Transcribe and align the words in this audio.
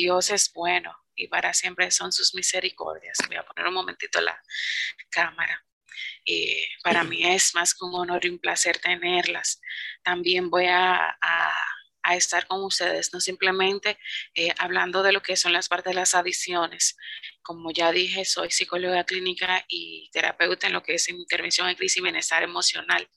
Dios 0.00 0.30
es 0.30 0.52
bueno 0.52 0.96
y 1.14 1.28
para 1.28 1.52
siempre 1.52 1.90
son 1.90 2.12
sus 2.12 2.34
misericordias. 2.34 3.18
Voy 3.26 3.36
a 3.36 3.44
poner 3.44 3.66
un 3.66 3.74
momentito 3.74 4.20
la 4.20 4.40
cámara. 5.10 5.64
Eh, 6.24 6.66
para 6.82 7.04
mí 7.04 7.22
es 7.24 7.54
más 7.54 7.74
que 7.74 7.84
un 7.84 7.94
honor 7.94 8.24
y 8.24 8.30
un 8.30 8.38
placer 8.38 8.78
tenerlas. 8.78 9.60
También 10.02 10.48
voy 10.48 10.66
a, 10.66 11.16
estar 12.12 12.46
con 12.46 12.64
ustedes, 12.64 13.12
no 13.12 13.20
simplemente 13.20 13.96
eh, 14.34 14.52
hablando 14.58 15.02
de 15.02 15.12
lo 15.12 15.22
que 15.22 15.36
son 15.36 15.52
las 15.52 15.68
partes 15.68 15.92
de 15.92 16.00
las 16.00 16.14
adiciones. 16.14 16.96
Como 17.42 17.70
ya 17.70 17.92
dije, 17.92 18.24
soy 18.24 18.50
psicóloga 18.50 19.04
clínica 19.04 19.64
y 19.68 20.08
terapeuta 20.10 20.66
en 20.66 20.72
lo 20.72 20.82
que 20.82 20.94
es 20.94 21.08
intervención 21.08 21.68
en 21.68 21.76
crisis 21.76 21.98
y 21.98 22.02
bienestar 22.02 22.42
emocional. 22.42 23.08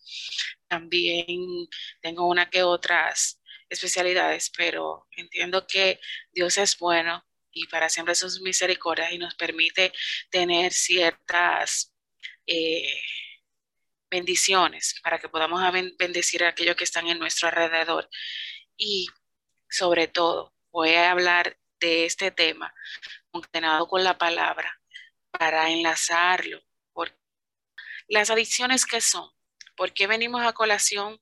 También 0.68 1.68
tengo 2.02 2.28
una 2.28 2.50
que 2.50 2.62
otras 2.62 3.42
especialidades, 3.74 4.52
pero 4.56 5.08
entiendo 5.16 5.68
que 5.68 6.00
Dios 6.32 6.58
es 6.58 6.78
bueno 6.78 7.26
y 7.52 7.68
para 7.68 7.90
siempre 7.90 8.16
sus 8.16 8.42
misericordias 8.42 9.12
y 9.12 9.18
nos 9.18 9.36
permite 9.36 9.94
tener 10.30 10.74
ciertas 10.74 11.94
eh, 12.48 13.02
bendiciones 14.10 15.00
para 15.04 15.20
que 15.20 15.30
podamos 15.30 15.62
bendecir 15.98 16.44
a 16.44 16.50
aquellos 16.50 16.76
que 16.76 16.84
están 16.84 17.08
en 17.08 17.20
nuestro 17.20 17.48
alrededor. 17.48 18.10
Y 18.78 19.08
sobre 19.70 20.08
todo, 20.08 20.54
voy 20.72 20.94
a 20.94 21.12
hablar 21.12 21.58
de 21.80 22.06
este 22.06 22.32
tema 22.32 22.74
condenado 23.32 23.88
con 23.88 24.04
la 24.04 24.18
palabra 24.18 24.80
para 25.32 25.70
enlazarlo. 25.70 26.62
Las 28.08 28.30
adicciones 28.30 28.86
que 28.86 29.02
son, 29.02 29.30
¿por 29.76 29.94
qué 29.94 30.08
venimos 30.08 30.46
a 30.46 30.54
colación 30.54 31.22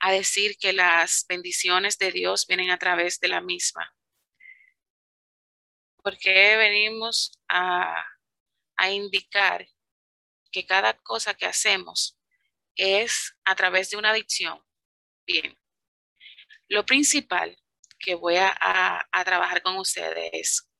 a 0.00 0.12
decir 0.12 0.56
que 0.58 0.72
las 0.72 1.26
bendiciones 1.28 1.98
de 1.98 2.12
Dios 2.12 2.46
vienen 2.46 2.70
a 2.70 2.78
través 2.78 3.20
de 3.20 3.28
la 3.28 3.40
misma? 3.40 3.94
porque 6.08 6.56
venimos 6.56 7.38
a, 7.48 8.02
a 8.76 8.90
indicar 8.90 9.68
que 10.50 10.64
cada 10.64 10.94
cosa 10.94 11.34
que 11.34 11.44
hacemos 11.44 12.18
es 12.76 13.36
a 13.44 13.54
través 13.54 13.90
de 13.90 13.98
una 13.98 14.10
adicción. 14.10 14.58
Bien, 15.26 15.58
lo 16.68 16.86
principal 16.86 17.58
que 17.98 18.14
voy 18.14 18.36
a, 18.36 18.56
a, 18.58 19.24
trabajar 19.24 19.60
con 19.60 19.76
ustedes 19.76 20.30
es 20.32 20.70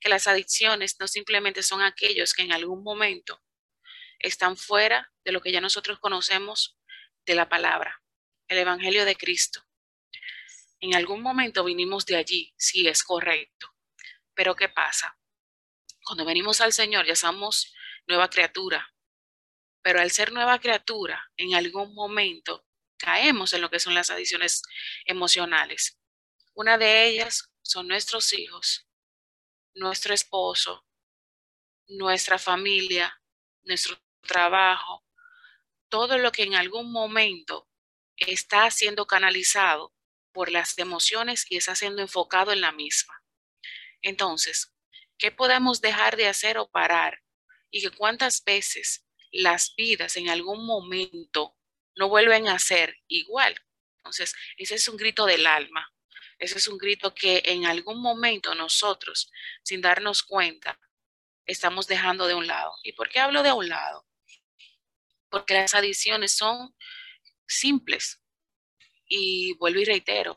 que 0.00 0.08
las 0.08 0.26
adicciones 0.26 0.96
no 0.98 1.08
simplemente 1.08 1.62
son 1.62 1.82
aquellos 1.82 2.32
que 2.32 2.42
en 2.42 2.52
algún 2.52 2.82
momento 2.82 3.42
están 4.18 4.56
fuera 4.56 5.12
de 5.24 5.32
lo 5.32 5.42
que 5.42 5.52
ya 5.52 5.60
nosotros 5.60 5.98
conocemos 5.98 6.78
de 7.26 7.34
la 7.34 7.50
palabra, 7.50 8.02
el 8.48 8.58
Evangelio 8.58 9.04
de 9.04 9.16
Cristo. 9.16 9.64
En 10.80 10.94
algún 10.94 11.22
momento 11.22 11.64
vinimos 11.64 12.04
de 12.06 12.16
allí, 12.16 12.54
sí 12.58 12.86
es 12.86 13.02
correcto, 13.02 13.74
pero 14.34 14.54
¿qué 14.54 14.68
pasa? 14.68 15.18
Cuando 16.04 16.24
venimos 16.24 16.60
al 16.60 16.72
Señor 16.72 17.06
ya 17.06 17.16
somos 17.16 17.72
nueva 18.06 18.28
criatura, 18.28 18.94
pero 19.82 20.00
al 20.00 20.10
ser 20.10 20.32
nueva 20.32 20.58
criatura, 20.58 21.30
en 21.36 21.54
algún 21.54 21.94
momento 21.94 22.66
caemos 22.98 23.52
en 23.54 23.60
lo 23.60 23.70
que 23.70 23.80
son 23.80 23.94
las 23.94 24.10
adiciones 24.10 24.62
emocionales. 25.04 25.98
Una 26.54 26.78
de 26.78 27.06
ellas 27.06 27.50
son 27.62 27.88
nuestros 27.88 28.32
hijos, 28.32 28.86
nuestro 29.74 30.14
esposo, 30.14 30.86
nuestra 31.88 32.38
familia, 32.38 33.20
nuestro 33.62 33.98
trabajo, 34.22 35.04
todo 35.88 36.18
lo 36.18 36.32
que 36.32 36.44
en 36.44 36.54
algún 36.54 36.92
momento 36.92 37.68
está 38.16 38.70
siendo 38.70 39.06
canalizado 39.06 39.94
por 40.32 40.50
las 40.50 40.76
emociones 40.78 41.46
y 41.48 41.56
está 41.56 41.74
siendo 41.74 42.02
enfocado 42.02 42.52
en 42.52 42.60
la 42.60 42.72
misma. 42.72 43.22
Entonces, 44.02 44.72
¿qué 45.18 45.30
podemos 45.30 45.80
dejar 45.80 46.16
de 46.16 46.28
hacer 46.28 46.58
o 46.58 46.68
parar? 46.70 47.22
Y 47.70 47.82
que 47.82 47.90
cuántas 47.90 48.44
veces 48.44 49.06
las 49.30 49.74
vidas 49.76 50.16
en 50.16 50.28
algún 50.28 50.66
momento 50.66 51.56
no 51.96 52.08
vuelven 52.08 52.48
a 52.48 52.58
ser 52.58 52.96
igual. 53.08 53.54
Entonces, 53.98 54.34
ese 54.56 54.74
es 54.74 54.88
un 54.88 54.96
grito 54.96 55.26
del 55.26 55.46
alma. 55.46 55.90
Ese 56.38 56.58
es 56.58 56.68
un 56.68 56.78
grito 56.78 57.14
que 57.14 57.42
en 57.46 57.66
algún 57.66 58.00
momento 58.02 58.54
nosotros, 58.54 59.30
sin 59.62 59.80
darnos 59.80 60.22
cuenta, 60.22 60.78
estamos 61.46 61.86
dejando 61.86 62.26
de 62.26 62.34
un 62.34 62.46
lado. 62.46 62.72
¿Y 62.82 62.92
por 62.92 63.08
qué 63.08 63.20
hablo 63.20 63.42
de 63.42 63.52
un 63.52 63.68
lado? 63.68 64.06
Porque 65.30 65.54
las 65.54 65.74
adiciones 65.74 66.32
son 66.32 66.74
simples. 67.46 68.20
Y 69.06 69.54
vuelvo 69.58 69.80
y 69.80 69.84
reitero, 69.84 70.36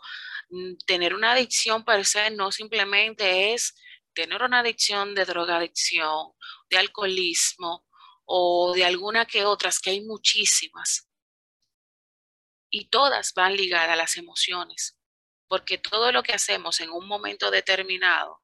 Mm, 0.50 0.78
tener 0.85 1.13
una 1.13 1.34
adicción 1.34 1.84
per 1.84 2.06
se 2.06 2.29
no 2.31 2.51
simplemente 2.51 3.53
es 3.53 3.75
tener 4.13 4.41
una 4.44 4.59
adicción 4.59 5.13
de 5.13 5.25
drogadicción, 5.25 6.34
de 6.69 6.78
alcoholismo 6.78 7.85
o 8.25 8.73
de 8.73 8.85
alguna 8.85 9.25
que 9.25 9.46
otras, 9.46 9.79
que 9.79 9.91
hay 9.91 10.01
muchísimas. 10.01 11.09
Y 12.69 12.90
todas 12.90 13.34
van 13.34 13.56
ligadas 13.56 13.90
a 13.90 13.96
las 13.96 14.17
emociones, 14.17 14.97
porque 15.47 15.78
todo 15.78 16.12
lo 16.12 16.23
que 16.23 16.34
hacemos 16.34 16.79
en 16.79 16.91
un 16.91 17.07
momento 17.07 17.51
determinado 17.51 18.41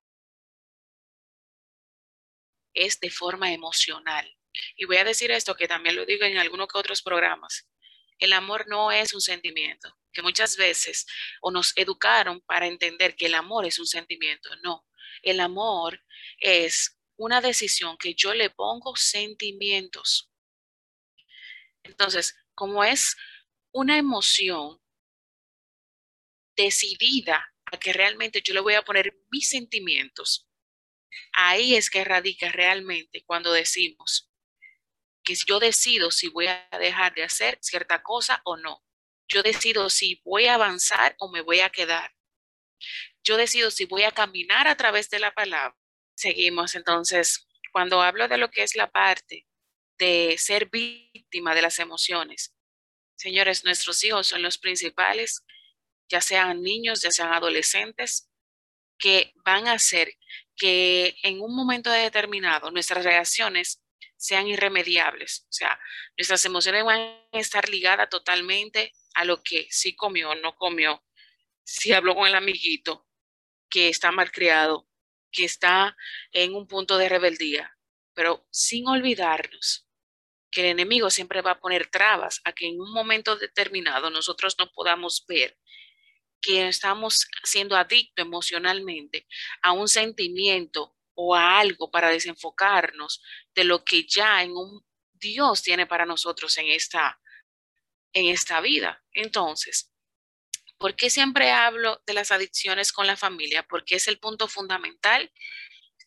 es 2.73 3.00
de 3.00 3.09
forma 3.09 3.52
emocional. 3.53 4.38
Y 4.75 4.85
voy 4.85 4.97
a 4.97 5.03
decir 5.03 5.31
esto 5.31 5.56
que 5.56 5.68
también 5.68 5.96
lo 5.96 6.06
digo 6.06 6.25
en 6.25 6.38
algunos 6.38 6.68
que 6.68 6.78
otros 6.78 7.02
programas. 7.02 7.68
El 8.19 8.34
amor 8.34 8.66
no 8.68 8.91
es 8.91 9.13
un 9.13 9.22
sentimiento, 9.22 9.97
que 10.12 10.22
muchas 10.22 10.57
veces 10.57 11.06
o 11.41 11.51
nos 11.51 11.74
educaron 11.75 12.41
para 12.41 12.68
entender 12.68 13.16
que 13.16 13.25
el 13.28 13.35
amor 13.35 13.66
es 13.66 13.79
un 13.79 13.88
sentimiento. 13.88 14.50
No, 14.63 14.85
el 15.22 15.40
amor 15.40 16.01
es 16.40 16.97
una 17.16 17.41
decisión 17.41 17.97
que 17.97 18.13
yo 18.16 18.34
le 18.34 18.50
pongo 18.50 18.96
sentimientos. 18.96 20.31
Entonces, 21.84 22.35
como 22.56 22.84
es 22.84 23.16
una 23.72 23.97
emoción 23.97 24.79
decidida 26.56 27.53
a 27.66 27.78
que 27.78 27.94
realmente 27.94 28.41
yo 28.41 28.53
le 28.53 28.59
voy 28.59 28.75
a 28.75 28.84
poner 28.84 29.18
mis 29.31 29.50
sentimientos, 29.50 30.47
ahí 31.34 31.75
es 31.75 31.90
que 31.90 32.03
radica 32.03 32.52
realmente 32.52 33.23
cuando 33.25 33.52
decimos 33.52 34.32
que 35.23 35.35
yo 35.47 35.59
decido 35.59 36.11
si 36.11 36.29
voy 36.29 36.47
a 36.47 36.67
dejar 36.79 37.13
de 37.13 37.23
hacer 37.23 37.57
cierta 37.61 38.03
cosa 38.03 38.41
o 38.44 38.57
no. 38.57 38.84
Yo 39.28 39.41
decido 39.41 39.89
si 39.89 40.22
voy 40.25 40.45
a 40.47 40.56
avanzar 40.56 41.16
o 41.19 41.31
me 41.31 41.41
voy 41.41 41.61
a 41.61 41.69
quedar. 41.69 42.13
Yo 43.23 43.38
decido 43.38 43.72
si 43.72 43.85
voy 43.85 44.03
a 44.03 44.11
caminar 44.11 44.67
a 44.67 44.75
través 44.75 45.09
de 45.09 45.19
la 45.19 45.34
palabra. 45.34 45.78
Seguimos 46.16 46.75
entonces, 46.75 47.47
cuando 47.72 48.01
hablo 48.01 48.28
de 48.28 48.38
lo 48.38 48.51
que 48.51 48.63
es 48.63 48.75
la 48.75 48.91
parte 48.91 49.47
de 49.97 50.35
ser 50.38 50.69
víctima 50.69 51.55
de 51.55 51.61
las 51.61 51.79
emociones, 51.79 52.53
señores, 53.16 53.63
nuestros 53.63 54.03
hijos 54.03 54.28
son 54.28 54.41
los 54.41 54.57
principales, 54.57 55.44
ya 56.09 56.22
sean 56.22 56.61
niños, 56.61 57.01
ya 57.01 57.11
sean 57.11 57.34
adolescentes, 57.34 58.29
que 59.00 59.34
van 59.44 59.67
a 59.67 59.73
hacer 59.73 60.13
que 60.55 61.16
en 61.23 61.41
un 61.41 61.55
momento 61.55 61.90
determinado 61.90 62.72
nuestras 62.72 63.03
reacciones 63.03 63.82
sean 64.23 64.47
irremediables. 64.47 65.45
O 65.50 65.51
sea, 65.51 65.78
nuestras 66.17 66.45
emociones 66.45 66.85
van 66.85 67.01
a 67.01 67.39
estar 67.39 67.67
ligadas 67.67 68.07
totalmente 68.09 68.94
a 69.16 69.25
lo 69.25 69.44
que 69.44 69.67
sí 69.69 69.95
comió 69.95 70.34
no 70.35 70.56
comió, 70.56 71.03
si 71.66 71.91
habló 71.91 72.16
con 72.16 72.28
el 72.28 72.35
amiguito 72.35 73.06
que 73.69 73.89
está 73.89 74.13
mal 74.13 74.31
criado, 74.31 74.88
que 75.29 75.44
está 75.44 75.97
en 76.31 76.55
un 76.55 76.67
punto 76.67 76.97
de 76.97 77.09
rebeldía, 77.09 77.78
pero 78.14 78.47
sin 78.49 78.87
olvidarnos 78.87 79.90
que 80.49 80.61
el 80.61 80.67
enemigo 80.67 81.09
siempre 81.09 81.41
va 81.41 81.52
a 81.52 81.59
poner 81.59 81.87
trabas 81.87 82.40
a 82.46 82.53
que 82.53 82.67
en 82.67 82.79
un 82.79 82.93
momento 82.93 83.35
determinado 83.35 84.09
nosotros 84.09 84.55
no 84.58 84.72
podamos 84.72 85.25
ver 85.28 85.58
que 86.40 86.67
estamos 86.70 87.28
siendo 87.43 87.75
adictos 87.75 88.25
emocionalmente 88.25 89.28
a 89.61 89.73
un 89.73 89.90
sentimiento 89.90 90.96
o 91.15 91.35
a 91.35 91.59
algo 91.59 91.91
para 91.91 92.09
desenfocarnos 92.09 93.21
de 93.53 93.63
lo 93.63 93.83
que 93.83 94.05
ya 94.05 94.43
en 94.43 94.51
un 94.51 94.85
Dios 95.13 95.61
tiene 95.61 95.87
para 95.87 96.05
nosotros 96.05 96.57
en 96.57 96.67
esta, 96.67 97.19
en 98.13 98.27
esta 98.27 98.59
vida. 98.61 99.03
Entonces, 99.13 99.91
¿por 100.77 100.95
qué 100.95 101.09
siempre 101.09 101.51
hablo 101.51 102.01
de 102.05 102.13
las 102.13 102.31
adicciones 102.31 102.91
con 102.91 103.07
la 103.07 103.15
familia? 103.15 103.63
Porque 103.63 103.95
es 103.95 104.07
el 104.07 104.19
punto 104.19 104.47
fundamental 104.47 105.31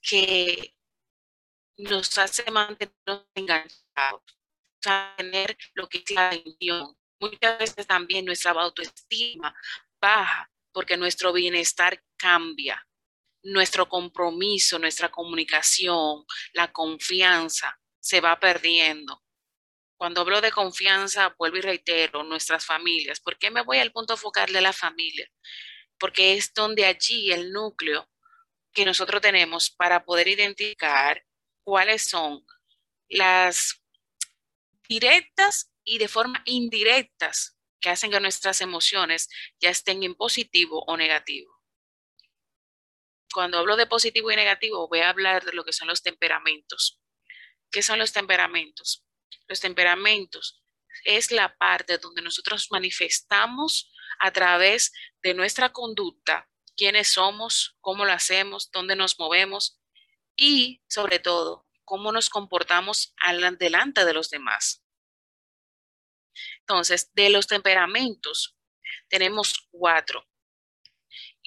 que 0.02 0.74
nos 1.78 2.16
hace 2.18 2.50
mantenernos 2.50 3.26
enganchados, 3.34 4.22
tener 4.80 5.56
lo 5.74 5.88
que 5.88 5.98
es 5.98 6.10
la 6.10 6.28
adicción. 6.28 6.96
Muchas 7.18 7.58
veces 7.58 7.86
también 7.86 8.24
nuestra 8.24 8.52
autoestima 8.52 9.54
baja 10.00 10.50
porque 10.72 10.98
nuestro 10.98 11.32
bienestar 11.32 12.04
cambia 12.18 12.86
nuestro 13.46 13.88
compromiso, 13.88 14.78
nuestra 14.78 15.10
comunicación, 15.10 16.24
la 16.52 16.72
confianza 16.72 17.78
se 18.00 18.20
va 18.20 18.38
perdiendo. 18.38 19.22
Cuando 19.96 20.20
hablo 20.20 20.40
de 20.40 20.52
confianza, 20.52 21.34
vuelvo 21.38 21.56
y 21.56 21.62
reitero, 21.62 22.22
nuestras 22.22 22.64
familias. 22.64 23.20
¿Por 23.20 23.38
qué 23.38 23.50
me 23.50 23.62
voy 23.62 23.78
al 23.78 23.92
punto 23.92 24.16
focal 24.16 24.52
de 24.52 24.60
la 24.60 24.72
familia? 24.72 25.30
porque 25.98 26.34
es 26.34 26.52
donde 26.54 26.84
allí 26.84 27.32
el 27.32 27.52
núcleo 27.52 28.08
que 28.72 28.84
nosotros 28.84 29.22
tenemos 29.22 29.70
para 29.70 30.04
poder 30.04 30.28
identificar 30.28 31.24
cuáles 31.64 32.04
son 32.04 32.44
las 33.08 33.82
directas 34.88 35.72
y 35.84 35.98
de 35.98 36.08
forma 36.08 36.42
indirectas 36.44 37.56
que 37.80 37.90
hacen 37.90 38.10
que 38.10 38.20
nuestras 38.20 38.60
emociones 38.60 39.28
ya 39.60 39.70
estén 39.70 40.02
en 40.02 40.14
positivo 40.14 40.84
o 40.86 40.96
negativo. 40.96 41.55
Cuando 43.36 43.58
hablo 43.58 43.76
de 43.76 43.86
positivo 43.86 44.30
y 44.30 44.36
negativo, 44.36 44.88
voy 44.88 45.00
a 45.00 45.10
hablar 45.10 45.44
de 45.44 45.52
lo 45.52 45.62
que 45.62 45.74
son 45.74 45.88
los 45.88 46.02
temperamentos. 46.02 47.02
¿Qué 47.70 47.82
son 47.82 47.98
los 47.98 48.14
temperamentos? 48.14 49.04
Los 49.46 49.60
temperamentos 49.60 50.64
es 51.04 51.30
la 51.30 51.54
parte 51.58 51.98
donde 51.98 52.22
nosotros 52.22 52.68
manifestamos 52.70 53.92
a 54.20 54.30
través 54.30 54.90
de 55.22 55.34
nuestra 55.34 55.70
conducta 55.74 56.48
quiénes 56.78 57.08
somos, 57.08 57.76
cómo 57.82 58.06
lo 58.06 58.12
hacemos, 58.12 58.70
dónde 58.70 58.96
nos 58.96 59.18
movemos 59.18 59.82
y 60.34 60.82
sobre 60.88 61.18
todo 61.18 61.68
cómo 61.84 62.12
nos 62.12 62.30
comportamos 62.30 63.14
delante 63.58 64.06
de 64.06 64.14
los 64.14 64.30
demás. 64.30 64.82
Entonces, 66.60 67.12
de 67.12 67.28
los 67.28 67.46
temperamentos 67.46 68.56
tenemos 69.10 69.68
cuatro. 69.70 70.26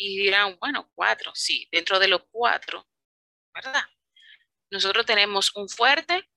Y 0.01 0.17
dirán, 0.17 0.57
bueno, 0.61 0.89
cuatro, 0.95 1.33
sí, 1.35 1.67
dentro 1.73 1.99
de 1.99 2.07
los 2.07 2.21
cuatro, 2.31 2.87
¿verdad? 3.53 3.83
Nosotros 4.71 5.05
tenemos 5.05 5.53
un 5.57 5.67
fuerte 5.67 6.29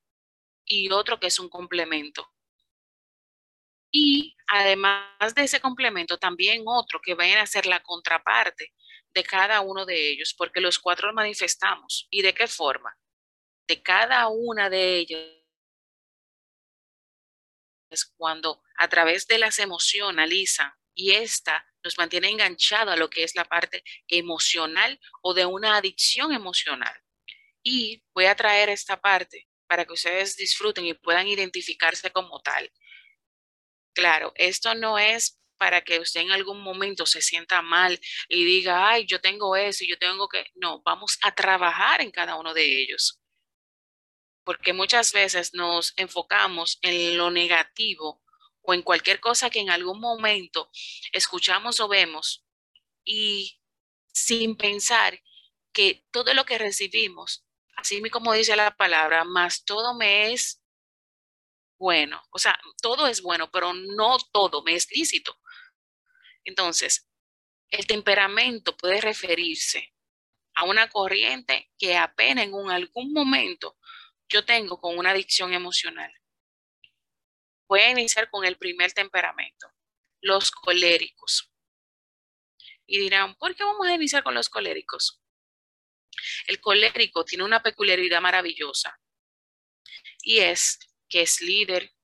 y 0.65 0.91
otro 0.91 1.21
que 1.21 1.29
es 1.29 1.39
un 1.39 1.49
complemento. 1.49 2.29
Y 3.93 4.35
además 4.49 5.35
de 5.37 5.45
ese 5.45 5.61
complemento, 5.61 6.19
también 6.19 6.65
otro 6.67 7.01
que 7.01 7.15
vayan 7.15 7.39
a 7.39 7.47
ser 7.47 7.67
la 7.67 7.85
contraparte 7.85 8.75
de 9.15 9.23
cada 9.23 9.61
uno 9.61 9.87
de 9.87 10.11
ellos, 10.11 10.35
porque 10.37 10.61
los 10.61 10.81
cuatro 10.81 11.13
manifestamos. 11.13 12.09
¿Y 12.11 12.23
de 12.23 12.35
qué 12.35 12.49
forma? 12.49 12.99
De 13.69 13.81
cada 13.81 14.27
una 14.27 14.71
de 14.71 14.97
ellas 14.97 15.21
es 17.91 18.07
cuando 18.17 18.61
a 18.77 18.89
través 18.89 19.29
de 19.29 19.39
las 19.39 19.61
emociones 19.61 20.19
analizan 20.19 20.73
y 20.95 21.13
esta 21.13 21.65
nos 21.85 21.99
mantiene 21.99 22.29
enganchado 22.31 22.91
a 22.91 22.97
lo 22.97 23.11
que 23.11 23.25
es 23.25 23.35
la 23.35 23.45
parte 23.45 23.83
emocional 24.09 24.99
o 25.23 25.35
de 25.35 25.47
una 25.47 25.77
adicción 25.77 26.33
emocional. 26.33 26.95
Y 27.63 28.03
voy 28.15 28.27
a 28.27 28.35
traer 28.35 28.69
esta 28.69 29.01
parte 29.01 29.49
para 29.67 29.85
que 29.85 29.93
ustedes 29.93 30.37
disfruten 30.37 30.85
y 30.87 30.95
puedan 30.95 31.29
identificarse 31.29 32.11
como 32.11 32.41
tal. 32.43 32.71
Claro, 33.95 34.33
esto 34.37 34.75
no 34.75 34.99
es 34.99 35.39
para 35.59 35.83
que 35.83 36.01
usted 36.01 36.23
en 36.23 36.33
algún 36.33 36.61
momento 36.61 37.07
se 37.07 37.23
sienta 37.23 37.63
mal 37.63 38.01
y 38.29 38.45
diga, 38.45 38.89
ay, 38.89 39.07
yo 39.07 39.21
tengo 39.21 39.55
eso 39.55 39.85
y 39.85 39.89
yo 39.89 39.99
tengo 39.99 40.29
que... 40.29 40.47
No, 40.55 40.83
vamos 40.83 41.19
a 41.23 41.35
trabajar 41.35 42.01
en 42.01 42.11
cada 42.11 42.35
uno 42.37 42.53
de 42.53 42.83
ellos. 42.83 43.21
Porque 44.45 44.73
muchas 44.73 45.13
veces 45.13 45.55
nos 45.55 45.93
enfocamos 45.97 46.79
en 46.83 47.17
lo 47.17 47.31
negativo 47.31 48.22
o 48.63 48.75
en 48.75 48.83
cualquier 48.83 49.21
cosa 49.21 49.51
que 49.51 49.61
en 49.61 49.71
algún 49.71 50.01
momento 50.01 50.71
escuchamos 51.13 51.81
o 51.81 51.89
vemos 51.89 52.45
y 53.05 53.61
sin 54.13 54.57
pensar 54.57 55.21
que 55.73 56.07
todo 56.11 56.35
lo 56.35 56.45
que 56.45 56.59
recibimos, 56.59 57.45
así 57.77 58.01
como 58.11 58.33
dice 58.33 58.57
la 58.57 58.77
palabra, 58.77 59.25
más 59.25 59.65
todo 59.65 59.95
me 59.95 60.33
es 60.33 60.63
bueno. 61.79 62.23
O 62.31 62.39
sea, 62.39 62.59
todo 62.81 63.09
es 63.09 63.23
bueno, 63.23 63.51
pero 63.51 63.73
no 63.75 64.17
todo 64.33 64.63
me 64.63 64.75
es 64.75 64.89
lícito. 64.93 65.37
Entonces, 66.45 67.09
el 67.71 67.87
temperamento 67.87 68.77
puede 68.77 69.01
referirse 69.01 69.93
a 70.55 70.65
una 70.65 70.89
corriente 70.89 71.73
que 71.79 71.97
apenas 71.97 72.45
en 72.45 72.71
algún 72.71 73.13
momento 73.13 73.79
yo 74.29 74.45
tengo 74.45 74.81
con 74.81 74.97
una 74.97 75.11
adicción 75.11 75.53
emocional. 75.55 76.13
Voy 77.73 77.81
a 77.81 77.89
iniciar 77.89 78.29
con 78.29 78.45
el 78.45 78.59
primer 78.59 78.93
temperamento, 78.93 79.67
los 80.21 80.51
coléricos. 80.51 81.51
Y 82.85 82.99
dirán, 82.99 83.35
¿por 83.37 83.57
qué 83.57 83.65
vamos 83.65 83.87
a 83.87 83.95
iniciar 83.95 84.23
con 84.23 84.35
los 84.35 84.51
coléricos? 84.51 85.23
El 86.49 86.61
colérico 86.61 87.25
tiene 87.25 87.45
una 87.45 87.63
peculiaridad 87.63 88.21
maravillosa 88.21 89.01
y 90.21 90.41
es 90.41 90.81
que 91.09 91.23
es 91.23 91.41
líder, 91.41 91.95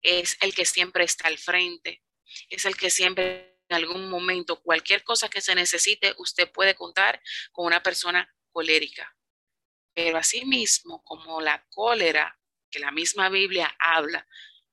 es 0.00 0.38
el 0.40 0.54
que 0.54 0.64
siempre 0.64 1.04
está 1.04 1.28
al 1.28 1.36
frente, 1.36 2.02
es 2.48 2.64
el 2.64 2.74
que 2.74 2.88
siempre 2.88 3.58
en 3.68 3.76
algún 3.76 4.08
momento, 4.08 4.62
cualquier 4.62 5.04
cosa 5.04 5.28
que 5.28 5.42
se 5.42 5.54
necesite, 5.54 6.14
usted 6.16 6.50
puede 6.50 6.74
contar 6.74 7.22
con 7.52 7.66
una 7.66 7.82
persona 7.82 8.34
colérica. 8.50 9.14
Pero 9.92 10.16
asimismo, 10.16 11.04
como 11.04 11.42
la 11.42 11.66
cólera, 11.68 12.40
que 12.70 12.78
la 12.78 12.92
misma 12.92 13.28
Biblia 13.28 13.76
habla, 13.78 14.26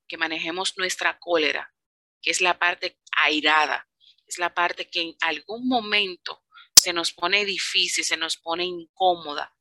que 0.08 0.16
manejemos 0.16 0.76
nuestra 0.76 1.18
cólera, 1.18 1.74
que 2.20 2.30
es 2.30 2.40
la 2.40 2.58
parte 2.58 2.98
airada, 3.16 3.88
es 4.26 4.38
la 4.38 4.54
parte 4.54 4.88
que 4.88 5.00
en 5.00 5.16
algún 5.20 5.68
momento 5.68 6.44
se 6.74 6.92
nos 6.92 7.12
pone 7.12 7.44
difícil, 7.44 8.04
se 8.04 8.16
nos 8.16 8.36
pone 8.36 8.64
incómoda. 8.64 9.56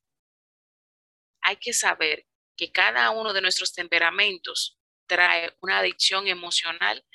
Hay 1.42 1.58
que 1.58 1.74
saber 1.74 2.28
que 2.56 2.72
cada 2.72 3.10
uno 3.12 3.34
de 3.34 3.42
nuestros 3.42 3.74
temperamentos 3.74 4.80
trae 5.08 5.56
una 5.62 5.80
adicción 5.80 6.28
emocional 6.28 7.06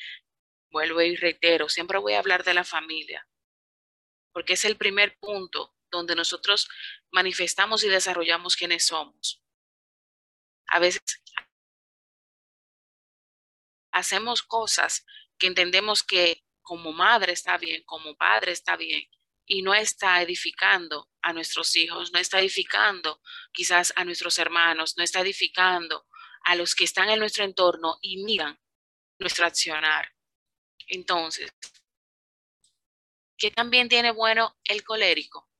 vuelvo 0.70 1.00
y 1.00 1.16
reitero, 1.16 1.68
siempre 1.68 1.98
voy 1.98 2.14
a 2.14 2.18
hablar 2.18 2.44
de 2.44 2.54
la 2.54 2.64
familia, 2.64 3.26
porque 4.32 4.54
es 4.54 4.64
el 4.64 4.76
primer 4.76 5.18
punto 5.18 5.74
donde 5.90 6.14
nosotros 6.14 6.68
manifestamos 7.10 7.82
y 7.84 7.88
desarrollamos 7.88 8.56
quiénes 8.56 8.86
somos. 8.86 9.42
A 10.66 10.78
veces 10.78 11.02
hacemos 13.98 14.42
cosas 14.42 15.04
que 15.38 15.46
entendemos 15.46 16.02
que 16.02 16.44
como 16.62 16.92
madre 16.92 17.32
está 17.32 17.58
bien, 17.58 17.82
como 17.84 18.16
padre 18.16 18.52
está 18.52 18.76
bien, 18.76 19.02
y 19.46 19.62
no 19.62 19.74
está 19.74 20.20
edificando 20.22 21.10
a 21.22 21.32
nuestros 21.32 21.74
hijos, 21.76 22.12
no 22.12 22.18
está 22.18 22.38
edificando 22.38 23.20
quizás 23.52 23.92
a 23.96 24.04
nuestros 24.04 24.38
hermanos, 24.38 24.96
no 24.96 25.02
está 25.02 25.20
edificando 25.20 26.06
a 26.44 26.54
los 26.54 26.74
que 26.74 26.84
están 26.84 27.08
en 27.08 27.18
nuestro 27.18 27.44
entorno 27.44 27.98
y 28.02 28.22
miran 28.22 28.58
nuestro 29.18 29.46
accionar. 29.46 30.14
Entonces, 30.86 31.50
¿qué 33.36 33.50
también 33.50 33.88
tiene 33.88 34.10
bueno 34.12 34.56
el 34.64 34.84
colérico? 34.84 35.50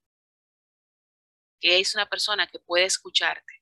Que 1.61 1.81
es 1.81 1.95
una 1.95 2.09
persona 2.09 2.47
que 2.47 2.59
puede 2.59 2.85
escucharte. 2.85 3.58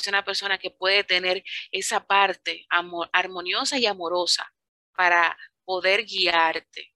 Es 0.00 0.06
una 0.06 0.24
persona 0.24 0.58
que 0.58 0.70
puede 0.70 1.04
tener 1.04 1.44
esa 1.70 2.06
parte 2.06 2.66
armoniosa 3.12 3.78
y 3.78 3.86
amorosa 3.86 4.52
para 4.94 5.36
poder 5.64 6.04
guiarte. 6.04 6.94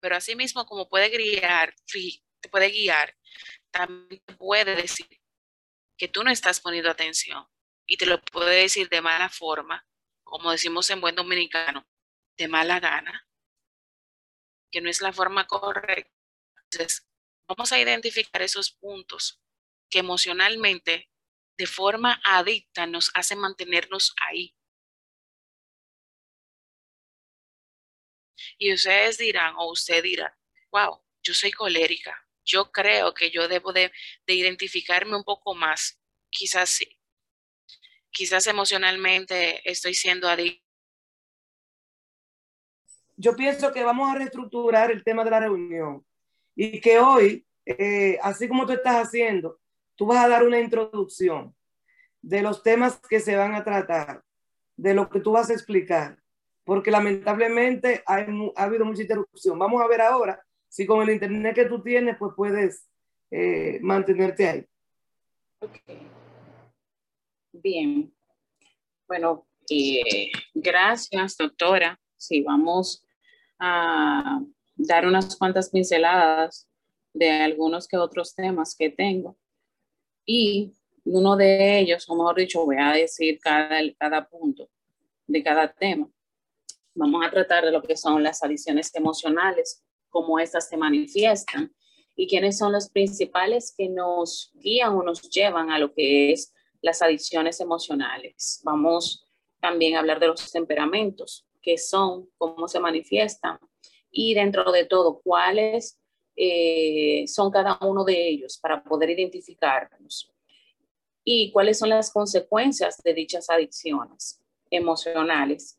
Pero 0.00 0.16
asimismo, 0.16 0.66
como 0.66 0.88
puede 0.88 1.08
guiar, 1.08 1.74
te 2.40 2.48
puede 2.50 2.70
guiar, 2.70 3.16
también 3.70 4.22
puede 4.38 4.76
decir 4.76 5.08
que 5.96 6.08
tú 6.08 6.22
no 6.24 6.30
estás 6.30 6.60
poniendo 6.60 6.90
atención 6.90 7.46
y 7.86 7.96
te 7.96 8.06
lo 8.06 8.20
puede 8.20 8.62
decir 8.62 8.88
de 8.88 9.00
mala 9.00 9.28
forma, 9.28 9.86
como 10.22 10.50
decimos 10.50 10.90
en 10.90 11.00
buen 11.00 11.14
dominicano, 11.14 11.86
de 12.36 12.48
mala 12.48 12.80
gana, 12.80 13.26
que 14.70 14.80
no 14.80 14.90
es 14.90 15.00
la 15.00 15.12
forma 15.12 15.46
correcta. 15.46 16.12
Entonces, 16.64 17.06
vamos 17.48 17.72
a 17.72 17.78
identificar 17.78 18.42
esos 18.42 18.72
puntos 18.72 19.40
que 19.88 20.00
emocionalmente, 20.00 21.08
de 21.56 21.66
forma 21.66 22.20
adicta, 22.24 22.86
nos 22.86 23.10
hacen 23.14 23.38
mantenernos 23.38 24.14
ahí. 24.20 24.54
Y 28.58 28.72
ustedes 28.72 29.18
dirán, 29.18 29.54
o 29.56 29.70
usted 29.70 30.02
dirá, 30.02 30.36
wow, 30.70 31.00
yo 31.22 31.34
soy 31.34 31.52
colérica. 31.52 32.26
Yo 32.44 32.70
creo 32.70 33.14
que 33.14 33.30
yo 33.30 33.48
debo 33.48 33.72
de, 33.72 33.90
de 34.26 34.34
identificarme 34.34 35.16
un 35.16 35.24
poco 35.24 35.54
más. 35.54 36.00
Quizás 36.30 36.70
sí. 36.70 36.98
Quizás 38.10 38.46
emocionalmente 38.46 39.68
estoy 39.68 39.94
siendo 39.94 40.28
adicta 40.28 40.64
yo 43.16 43.36
pienso 43.36 43.72
que 43.72 43.84
vamos 43.84 44.10
a 44.10 44.18
reestructurar 44.18 44.90
el 44.90 45.04
tema 45.04 45.24
de 45.24 45.30
la 45.30 45.40
reunión 45.40 46.04
y 46.54 46.80
que 46.80 46.98
hoy, 46.98 47.46
eh, 47.64 48.18
así 48.22 48.48
como 48.48 48.66
tú 48.66 48.72
estás 48.72 49.06
haciendo, 49.06 49.60
tú 49.96 50.06
vas 50.06 50.24
a 50.24 50.28
dar 50.28 50.44
una 50.44 50.60
introducción 50.60 51.54
de 52.22 52.42
los 52.42 52.62
temas 52.62 52.98
que 53.08 53.20
se 53.20 53.36
van 53.36 53.54
a 53.54 53.64
tratar, 53.64 54.22
de 54.76 54.94
lo 54.94 55.08
que 55.08 55.20
tú 55.20 55.32
vas 55.32 55.50
a 55.50 55.52
explicar, 55.52 56.18
porque 56.64 56.90
lamentablemente 56.90 58.02
ha 58.06 58.26
habido 58.56 58.84
mucha 58.84 59.02
interrupción. 59.02 59.58
Vamos 59.58 59.82
a 59.82 59.86
ver 59.86 60.00
ahora 60.00 60.42
si 60.68 60.86
con 60.86 61.02
el 61.02 61.14
internet 61.14 61.54
que 61.54 61.66
tú 61.66 61.82
tienes, 61.82 62.16
pues 62.18 62.32
puedes 62.34 62.88
eh, 63.30 63.78
mantenerte 63.82 64.48
ahí. 64.48 64.66
Bien. 67.52 68.12
Bueno, 69.06 69.46
eh, 69.70 70.32
gracias, 70.54 71.36
doctora. 71.36 72.00
Sí, 72.16 72.42
vamos 72.42 73.06
a 73.58 74.40
dar 74.74 75.06
unas 75.06 75.36
cuantas 75.36 75.70
pinceladas 75.70 76.68
de 77.12 77.30
algunos 77.30 77.86
que 77.86 77.96
otros 77.96 78.34
temas 78.34 78.74
que 78.76 78.90
tengo. 78.90 79.36
Y 80.24 80.72
uno 81.04 81.36
de 81.36 81.80
ellos, 81.80 82.08
o 82.08 82.14
mejor 82.14 82.36
dicho, 82.36 82.64
voy 82.64 82.76
a 82.78 82.92
decir 82.92 83.38
cada, 83.40 83.80
cada 83.98 84.28
punto 84.28 84.68
de 85.26 85.42
cada 85.42 85.72
tema. 85.72 86.08
Vamos 86.94 87.26
a 87.26 87.30
tratar 87.30 87.64
de 87.64 87.72
lo 87.72 87.82
que 87.82 87.96
son 87.96 88.22
las 88.22 88.42
adiciones 88.42 88.94
emocionales, 88.94 89.84
cómo 90.08 90.38
estas 90.38 90.68
se 90.68 90.76
manifiestan 90.76 91.74
y 92.16 92.28
quiénes 92.28 92.58
son 92.58 92.72
los 92.72 92.88
principales 92.88 93.74
que 93.76 93.88
nos 93.88 94.52
guían 94.54 94.92
o 94.92 95.02
nos 95.02 95.22
llevan 95.28 95.70
a 95.70 95.78
lo 95.78 95.92
que 95.92 96.32
es 96.32 96.54
las 96.80 97.02
adicciones 97.02 97.60
emocionales. 97.60 98.60
Vamos 98.64 99.26
también 99.60 99.96
a 99.96 100.00
hablar 100.00 100.20
de 100.20 100.28
los 100.28 100.52
temperamentos, 100.52 101.46
qué 101.60 101.78
son, 101.78 102.28
cómo 102.38 102.68
se 102.68 102.78
manifiestan 102.78 103.58
y 104.10 104.34
dentro 104.34 104.70
de 104.70 104.84
todo, 104.84 105.20
cuáles 105.22 105.98
eh, 106.36 107.24
son 107.26 107.50
cada 107.50 107.78
uno 107.82 108.04
de 108.04 108.28
ellos 108.28 108.58
para 108.58 108.82
poder 108.82 109.10
identificarnos 109.10 110.30
y 111.24 111.50
cuáles 111.52 111.78
son 111.78 111.88
las 111.88 112.12
consecuencias 112.12 113.02
de 113.02 113.14
dichas 113.14 113.48
adicciones 113.48 114.40
emocionales. 114.70 115.78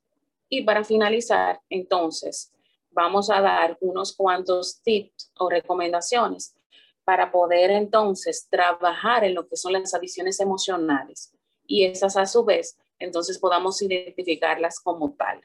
Y 0.49 0.63
para 0.63 0.83
finalizar, 0.83 1.59
entonces, 1.69 2.51
vamos 2.91 3.29
a 3.29 3.41
dar 3.41 3.77
unos 3.81 4.15
cuantos 4.15 4.81
tips 4.81 5.31
o 5.37 5.49
recomendaciones 5.49 6.55
para 7.03 7.31
poder 7.31 7.69
entonces 7.71 8.47
trabajar 8.49 9.23
en 9.23 9.35
lo 9.35 9.47
que 9.47 9.57
son 9.57 9.73
las 9.73 9.93
adicciones 9.93 10.39
emocionales 10.39 11.33
y 11.67 11.85
esas 11.85 12.17
a 12.17 12.25
su 12.25 12.43
vez, 12.43 12.77
entonces 12.99 13.37
podamos 13.37 13.81
identificarlas 13.81 14.79
como 14.79 15.13
tal. 15.13 15.41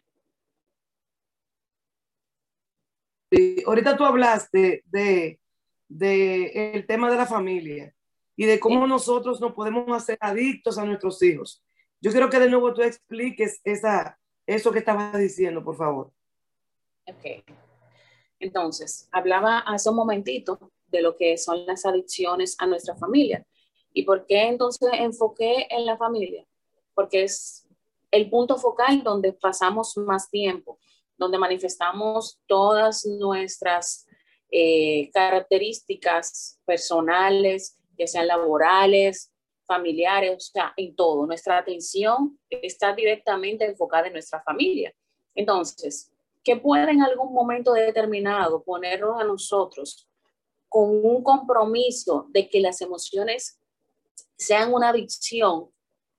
Ahorita 3.66 3.96
tú 3.96 4.04
hablaste 4.04 4.82
de, 4.86 5.40
de, 5.88 6.72
el 6.74 6.86
tema 6.86 7.10
de 7.10 7.16
la 7.16 7.26
familia 7.26 7.94
y 8.36 8.46
de 8.46 8.58
cómo 8.58 8.86
nosotros 8.86 9.40
nos 9.40 9.52
podemos 9.52 9.90
hacer 9.94 10.18
adictos 10.20 10.78
a 10.78 10.84
nuestros 10.84 11.22
hijos. 11.22 11.62
Yo 12.00 12.10
quiero 12.10 12.30
que 12.30 12.38
de 12.38 12.48
nuevo 12.48 12.72
tú 12.72 12.82
expliques 12.82 13.60
esa, 13.64 14.18
eso 14.46 14.72
que 14.72 14.78
estabas 14.78 15.18
diciendo, 15.18 15.62
por 15.62 15.76
favor. 15.76 16.12
Ok. 17.06 17.44
Entonces, 18.38 19.08
hablaba 19.12 19.58
hace 19.58 19.90
un 19.90 19.96
momentito 19.96 20.72
de 20.86 21.02
lo 21.02 21.16
que 21.16 21.36
son 21.36 21.66
las 21.66 21.84
adicciones 21.84 22.56
a 22.58 22.66
nuestra 22.66 22.96
familia. 22.96 23.46
¿Y 23.92 24.04
por 24.04 24.26
qué 24.26 24.48
entonces 24.48 24.88
enfoqué 24.94 25.66
en 25.70 25.84
la 25.84 25.96
familia? 25.96 26.46
Porque 26.94 27.24
es 27.24 27.66
el 28.10 28.30
punto 28.30 28.56
focal 28.56 29.02
donde 29.02 29.32
pasamos 29.32 29.96
más 29.96 30.30
tiempo, 30.30 30.78
donde 31.20 31.38
manifestamos 31.38 32.40
todas 32.46 33.06
nuestras 33.06 34.06
eh, 34.50 35.08
características 35.12 36.58
personales, 36.64 37.78
que 37.96 38.08
sean 38.08 38.26
laborales, 38.26 39.32
familiares, 39.66 40.32
o 40.36 40.40
sea, 40.40 40.74
en 40.76 40.96
todo. 40.96 41.26
Nuestra 41.26 41.58
atención 41.58 42.36
está 42.50 42.92
directamente 42.92 43.64
enfocada 43.64 44.08
en 44.08 44.14
nuestra 44.14 44.42
familia. 44.42 44.92
Entonces, 45.36 46.10
¿qué 46.42 46.56
puede 46.56 46.90
en 46.90 47.02
algún 47.02 47.32
momento 47.32 47.74
determinado 47.74 48.64
ponernos 48.64 49.20
a 49.20 49.24
nosotros 49.24 50.08
con 50.68 51.04
un 51.04 51.22
compromiso 51.22 52.26
de 52.30 52.48
que 52.48 52.60
las 52.60 52.80
emociones 52.80 53.60
sean 54.36 54.72
una 54.72 54.88
adicción, 54.88 55.68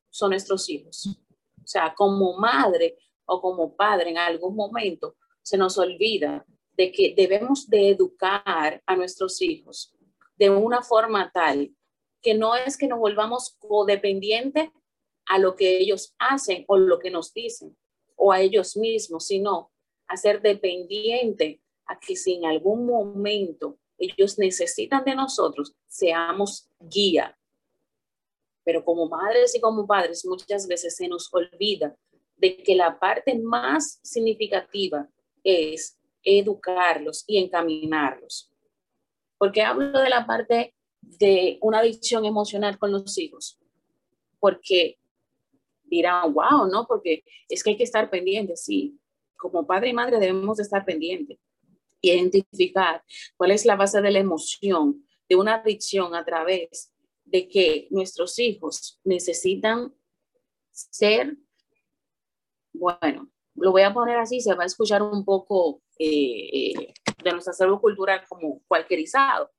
son 0.10 0.30
nuestros 0.30 0.70
hijos. 0.70 1.08
O 1.64 1.68
sea, 1.68 1.94
como 1.96 2.38
madre 2.38 2.98
o 3.26 3.42
como 3.42 3.76
padre 3.76 4.12
en 4.12 4.18
algún 4.18 4.56
momento 4.56 5.16
se 5.42 5.58
nos 5.58 5.78
olvida 5.78 6.46
de 6.74 6.92
que 6.92 7.14
debemos 7.16 7.70
de 7.70 7.90
educar 7.90 8.82
a 8.86 8.96
nuestros 8.96 9.42
hijos 9.42 9.94
de 10.38 10.50
una 10.50 10.82
forma 10.82 11.32
tal 11.32 11.72
que 12.22 12.34
no 12.34 12.56
es 12.56 12.78
que 12.78 12.88
nos 12.88 13.00
volvamos 13.00 13.56
codependientes 13.60 14.70
a 15.26 15.38
lo 15.38 15.56
que 15.56 15.78
ellos 15.78 16.16
hacen 16.20 16.66
o 16.68 16.78
lo 16.78 17.00
que 17.00 17.12
nos 17.12 17.34
dicen 17.34 17.76
o 18.16 18.32
a 18.32 18.42
ellos 18.42 18.78
mismos, 18.78 19.28
sino 19.28 19.72
a 20.08 20.18
ser 20.18 20.42
dependiente 20.42 21.62
a 21.86 22.00
que 22.00 22.16
si 22.16 22.34
en 22.36 22.46
algún 22.46 22.86
momento 22.86 23.80
ellos 23.98 24.38
necesitan 24.38 25.04
de 25.04 25.16
nosotros, 25.16 25.74
seamos 25.88 26.70
guía. 26.80 27.38
Pero 28.64 28.84
como 28.84 29.08
madres 29.08 29.56
y 29.56 29.60
como 29.60 29.88
padres 29.88 30.26
muchas 30.26 30.68
veces 30.68 30.96
se 30.96 31.08
nos 31.08 31.34
olvida 31.34 31.96
de 32.42 32.58
que 32.58 32.76
la 32.76 33.00
parte 33.00 33.38
más 33.38 34.00
significativa 34.02 35.08
es 35.44 36.00
educarlos 36.24 37.24
y 37.28 37.38
encaminarlos. 37.38 38.52
Porque 39.38 39.62
hablo 39.62 40.00
de 40.00 40.10
la 40.10 40.26
parte 40.26 40.74
de 41.02 41.60
una 41.62 41.80
adicción 41.80 42.26
emocional 42.26 42.80
con 42.80 42.92
los 42.92 43.18
hijos? 43.20 43.60
Porque 44.40 44.98
dirán, 45.84 46.34
wow, 46.34 46.68
¿no? 46.72 46.88
Porque 46.88 47.24
es 47.48 47.64
que 47.64 47.72
hay 47.72 47.78
que 47.78 47.84
estar 47.84 48.10
pendientes, 48.10 48.66
sí. 48.66 49.00
Como 49.38 49.68
padre 49.68 49.90
y 49.90 49.94
madre 49.94 50.20
debemos 50.20 50.58
de 50.58 50.64
estar 50.64 50.84
pendientes, 50.84 51.38
identificar 52.02 53.04
cuál 53.38 53.52
es 53.52 53.66
la 53.66 53.76
base 53.76 54.02
de 54.02 54.12
la 54.12 54.20
emoción 54.20 55.06
de 55.30 55.36
una 55.36 55.56
adicción 55.56 56.16
a 56.16 56.26
través 56.26 56.92
de 57.24 57.48
que 57.48 57.88
nuestros 57.92 58.40
hijos 58.40 59.00
necesitan 59.04 59.94
ser, 60.72 61.38
bueno, 62.74 63.30
lo 63.56 63.72
voy 63.72 63.82
a 63.84 63.94
poner 63.94 64.18
así, 64.18 64.40
se 64.42 64.54
va 64.54 64.64
a 64.64 64.68
escuchar 64.68 65.02
un 65.02 65.26
poco 65.26 65.82
eh, 66.00 66.72
eh, 66.74 66.94
de 67.24 67.32
nuestro 67.32 67.52
acervo 67.52 67.80
cultural 67.80 68.24
como 68.28 68.62
cualquierizado, 68.68 69.52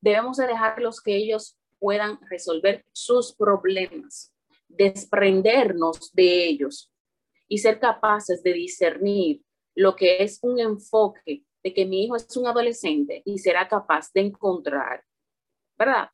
debemos 0.00 0.36
de 0.36 0.46
dejarlos 0.46 1.00
que 1.00 1.16
ellos 1.16 1.56
puedan 1.78 2.18
resolver 2.28 2.84
sus 2.92 3.34
problemas, 3.34 4.34
desprendernos 4.68 6.12
de 6.12 6.46
ellos 6.46 6.92
y 7.48 7.58
ser 7.58 7.80
capaces 7.80 8.42
de 8.42 8.52
discernir 8.52 9.42
lo 9.74 9.96
que 9.96 10.22
es 10.22 10.38
un 10.42 10.60
enfoque 10.60 11.44
de 11.62 11.74
que 11.74 11.86
mi 11.86 12.04
hijo 12.04 12.16
es 12.16 12.36
un 12.36 12.46
adolescente 12.46 13.22
y 13.24 13.38
será 13.38 13.68
capaz 13.68 14.12
de 14.12 14.22
encontrar, 14.22 15.04
¿verdad? 15.78 16.10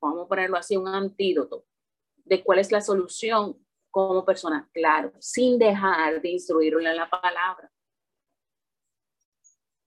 Vamos 0.00 0.24
a 0.24 0.28
ponerlo 0.28 0.56
así, 0.56 0.76
un 0.76 0.88
antídoto 0.88 1.64
de 2.24 2.42
cuál 2.42 2.58
es 2.58 2.72
la 2.72 2.80
solución 2.80 3.58
como 3.90 4.24
persona, 4.24 4.68
claro, 4.72 5.12
sin 5.18 5.58
dejar 5.58 6.20
de 6.20 6.30
instruirlo 6.30 6.80
en 6.80 6.96
la 6.96 7.08
palabra 7.08 7.70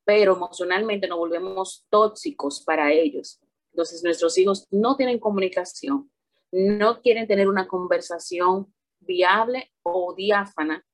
pero 0.06 0.34
emocionalmente 0.34 1.08
nos 1.08 1.18
volvemos 1.18 1.86
tóxicos 1.90 2.62
para 2.64 2.92
ellos. 2.92 3.42
Entonces 3.72 4.04
nuestros 4.04 4.38
hijos 4.38 4.68
no 4.72 4.96
tienen 4.96 5.20
comunicación, 5.20 6.12
no 6.52 7.02
quieren 7.02 7.28
tener 7.28 7.48
una 7.48 7.68
conversación 7.68 8.74
viable 9.00 9.72
o 9.82 10.14
diáfana, 10.16 10.86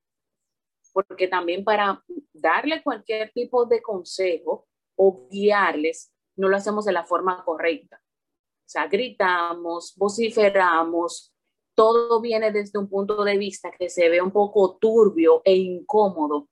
porque 0.93 1.27
también 1.27 1.63
para 1.63 2.03
darle 2.33 2.81
cualquier 2.83 3.31
tipo 3.31 3.65
de 3.65 3.81
consejo 3.81 4.67
o 4.95 5.27
guiarles, 5.29 6.11
no 6.35 6.47
lo 6.47 6.57
hacemos 6.57 6.85
de 6.85 6.93
la 6.93 7.05
forma 7.05 7.43
correcta. 7.43 8.01
O 8.01 8.71
sea, 8.71 8.87
gritamos, 8.87 9.93
vociferamos, 9.97 11.33
todo 11.79 12.19
viene 12.19 12.51
desde 12.51 12.77
un 12.77 12.89
punto 12.89 13.24
de 13.24 13.38
vista 13.38 13.71
que 13.71 13.89
se 13.89 14.09
ve 14.09 14.21
un 14.21 14.31
poco 14.31 14.75
turbio 14.75 15.41
e 15.45 15.55
incómodo 15.55 16.50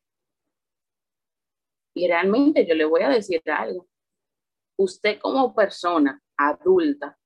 y 1.94 2.08
realmente 2.08 2.66
yo 2.66 2.74
le 2.76 2.86
voy 2.86 3.02
a 3.02 3.10
decir 3.10 3.42
algo. 3.46 3.90
Usted 4.78 5.20
como 5.20 5.54
persona 5.54 6.24
adulta, 6.38 7.20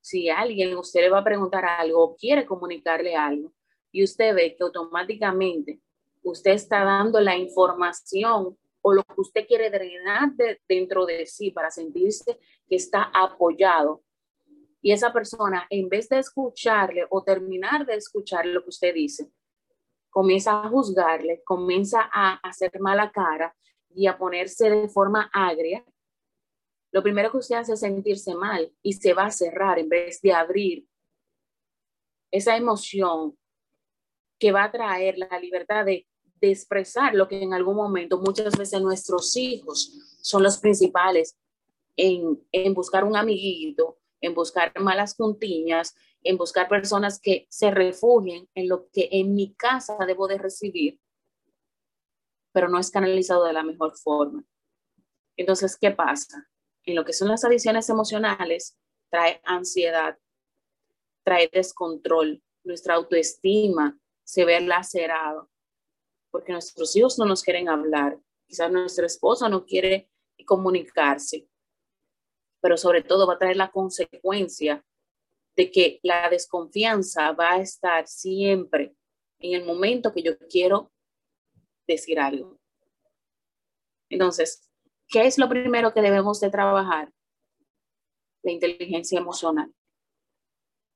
si 0.00 0.30
alguien 0.30 0.74
usted 0.78 1.02
le 1.02 1.10
va 1.10 1.18
a 1.18 1.24
preguntar 1.24 1.66
algo 1.66 2.02
o 2.02 2.16
quiere 2.16 2.46
comunicarle 2.46 3.14
algo 3.14 3.52
y 3.92 4.04
usted 4.04 4.34
ve 4.34 4.56
que 4.56 4.64
automáticamente 4.64 5.82
usted 6.22 6.52
está 6.52 6.82
dando 6.82 7.20
la 7.20 7.36
información 7.36 8.56
o 8.80 8.92
lo 8.94 9.04
que 9.04 9.20
usted 9.20 9.46
quiere 9.46 9.68
drenar 9.68 10.30
dentro 10.66 11.04
de 11.04 11.26
sí 11.26 11.50
para 11.50 11.70
sentirse 11.70 12.40
que 12.66 12.76
está 12.76 13.10
apoyado. 13.12 14.02
Y 14.80 14.92
esa 14.92 15.12
persona, 15.12 15.66
en 15.70 15.88
vez 15.88 16.08
de 16.08 16.18
escucharle 16.18 17.06
o 17.10 17.22
terminar 17.22 17.84
de 17.84 17.94
escuchar 17.94 18.46
lo 18.46 18.62
que 18.62 18.68
usted 18.68 18.94
dice, 18.94 19.30
comienza 20.10 20.62
a 20.62 20.68
juzgarle, 20.68 21.42
comienza 21.44 22.08
a 22.12 22.34
hacer 22.48 22.78
mala 22.80 23.10
cara 23.10 23.54
y 23.94 24.06
a 24.06 24.16
ponerse 24.16 24.70
de 24.70 24.88
forma 24.88 25.30
agria, 25.32 25.84
lo 26.90 27.02
primero 27.02 27.30
que 27.30 27.38
usted 27.38 27.56
hace 27.56 27.74
es 27.74 27.80
sentirse 27.80 28.34
mal 28.34 28.72
y 28.82 28.94
se 28.94 29.12
va 29.12 29.26
a 29.26 29.30
cerrar 29.30 29.78
en 29.78 29.88
vez 29.88 30.20
de 30.22 30.32
abrir 30.32 30.86
esa 32.30 32.56
emoción 32.56 33.36
que 34.38 34.52
va 34.52 34.64
a 34.64 34.72
traer 34.72 35.18
la 35.18 35.38
libertad 35.38 35.84
de, 35.84 36.06
de 36.40 36.50
expresar 36.50 37.14
lo 37.14 37.28
que 37.28 37.42
en 37.42 37.52
algún 37.52 37.76
momento 37.76 38.18
muchas 38.18 38.56
veces 38.56 38.80
nuestros 38.80 39.36
hijos 39.36 40.18
son 40.22 40.42
los 40.42 40.58
principales 40.58 41.36
en, 41.96 42.40
en 42.52 42.74
buscar 42.74 43.04
un 43.04 43.16
amiguito, 43.16 43.98
en 44.20 44.34
buscar 44.34 44.72
malas 44.80 45.14
puntiñas, 45.14 45.94
en 46.22 46.36
buscar 46.36 46.68
personas 46.68 47.20
que 47.20 47.46
se 47.50 47.70
refugien 47.70 48.48
en 48.54 48.68
lo 48.68 48.88
que 48.90 49.08
en 49.12 49.34
mi 49.34 49.54
casa 49.54 49.96
debo 50.06 50.26
de 50.28 50.38
recibir 50.38 51.00
pero 52.52 52.68
no 52.68 52.80
es 52.80 52.90
canalizado 52.90 53.44
de 53.44 53.52
la 53.52 53.62
mejor 53.62 53.96
forma. 53.96 54.44
Entonces, 55.36 55.76
¿qué 55.76 55.92
pasa? 55.92 56.50
En 56.84 56.96
lo 56.96 57.04
que 57.04 57.12
son 57.12 57.28
las 57.28 57.44
adicciones 57.44 57.88
emocionales, 57.88 58.76
trae 59.10 59.40
ansiedad, 59.44 60.18
trae 61.24 61.48
descontrol, 61.52 62.42
nuestra 62.64 62.94
autoestima 62.94 63.96
se 64.24 64.44
ve 64.44 64.60
lacerado, 64.60 65.50
porque 66.32 66.52
nuestros 66.52 66.96
hijos 66.96 67.18
no 67.18 67.26
nos 67.26 67.42
quieren 67.42 67.68
hablar, 67.68 68.18
quizás 68.46 68.70
nuestra 68.72 69.06
esposa 69.06 69.48
no 69.48 69.64
quiere 69.64 70.10
comunicarse, 70.44 71.46
pero 72.60 72.76
sobre 72.76 73.02
todo 73.02 73.26
va 73.26 73.34
a 73.34 73.38
traer 73.38 73.56
la 73.56 73.70
consecuencia 73.70 74.84
de 75.56 75.70
que 75.70 76.00
la 76.02 76.28
desconfianza 76.30 77.32
va 77.32 77.54
a 77.54 77.60
estar 77.60 78.06
siempre 78.06 78.94
en 79.40 79.54
el 79.54 79.64
momento 79.66 80.12
que 80.12 80.22
yo 80.22 80.38
quiero 80.50 80.92
decir 81.86 82.20
algo. 82.20 82.58
Entonces, 84.08 84.70
¿qué 85.08 85.26
es 85.26 85.38
lo 85.38 85.48
primero 85.48 85.92
que 85.92 86.00
debemos 86.00 86.40
de 86.40 86.50
trabajar? 86.50 87.12
La 88.42 88.52
inteligencia 88.52 89.18
emocional. 89.18 89.72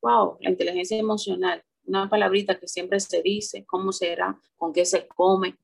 Wow, 0.00 0.38
la 0.40 0.50
inteligencia 0.50 0.98
emocional, 0.98 1.64
una 1.84 2.08
palabrita 2.08 2.58
que 2.58 2.66
siempre 2.66 2.98
se 3.00 3.22
dice, 3.22 3.64
cómo 3.66 3.92
será, 3.92 4.40
con 4.56 4.72
qué 4.72 4.84
se 4.84 5.06
come. 5.06 5.58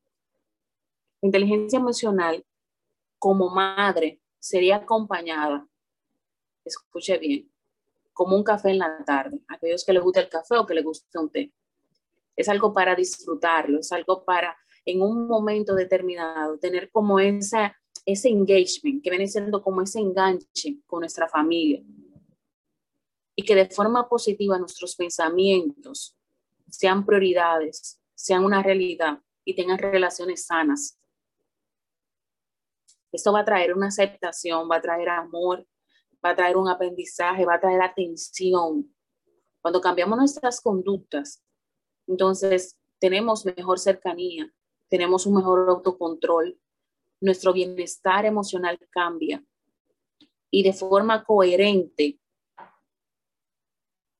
La 1.20 1.26
inteligencia 1.26 1.78
emocional 1.78 2.44
como 3.18 3.50
madre 3.50 4.20
sería 4.38 4.76
acompañada, 4.76 5.66
escuche 6.68 7.18
bien, 7.18 7.50
como 8.12 8.36
un 8.36 8.44
café 8.44 8.70
en 8.70 8.78
la 8.78 9.04
tarde, 9.04 9.40
aquellos 9.48 9.84
que 9.84 9.92
les 9.92 10.02
gusta 10.02 10.20
el 10.20 10.28
café 10.28 10.56
o 10.56 10.66
que 10.66 10.74
les 10.74 10.84
gusta 10.84 11.20
un 11.20 11.30
té. 11.30 11.52
Es 12.36 12.48
algo 12.48 12.72
para 12.72 12.94
disfrutarlo, 12.94 13.80
es 13.80 13.92
algo 13.92 14.24
para 14.24 14.56
en 14.84 15.02
un 15.02 15.26
momento 15.26 15.74
determinado 15.74 16.58
tener 16.58 16.90
como 16.90 17.20
esa, 17.20 17.76
ese 18.06 18.28
engagement, 18.28 19.02
que 19.02 19.10
viene 19.10 19.26
siendo 19.26 19.62
como 19.62 19.82
ese 19.82 20.00
enganche 20.00 20.78
con 20.86 21.00
nuestra 21.00 21.28
familia. 21.28 21.82
Y 23.36 23.44
que 23.44 23.54
de 23.54 23.66
forma 23.66 24.08
positiva 24.08 24.58
nuestros 24.58 24.96
pensamientos 24.96 26.16
sean 26.70 27.04
prioridades, 27.04 28.00
sean 28.14 28.44
una 28.44 28.62
realidad 28.62 29.20
y 29.44 29.54
tengan 29.54 29.78
relaciones 29.78 30.46
sanas. 30.46 30.98
Esto 33.12 33.32
va 33.32 33.40
a 33.40 33.44
traer 33.44 33.74
una 33.74 33.88
aceptación, 33.88 34.68
va 34.70 34.76
a 34.76 34.82
traer 34.82 35.08
amor, 35.08 35.66
va 36.24 36.30
a 36.30 36.36
traer 36.36 36.56
un 36.56 36.68
aprendizaje, 36.68 37.44
va 37.44 37.54
a 37.54 37.60
traer 37.60 37.82
atención. 37.82 38.94
Cuando 39.60 39.80
cambiamos 39.80 40.18
nuestras 40.18 40.60
conductas, 40.60 41.42
entonces 42.06 42.78
tenemos 42.98 43.44
mejor 43.44 43.78
cercanía, 43.78 44.50
tenemos 44.88 45.26
un 45.26 45.36
mejor 45.36 45.68
autocontrol, 45.68 46.58
nuestro 47.20 47.52
bienestar 47.52 48.24
emocional 48.24 48.78
cambia 48.90 49.44
y 50.50 50.62
de 50.62 50.72
forma 50.72 51.24
coherente. 51.24 52.18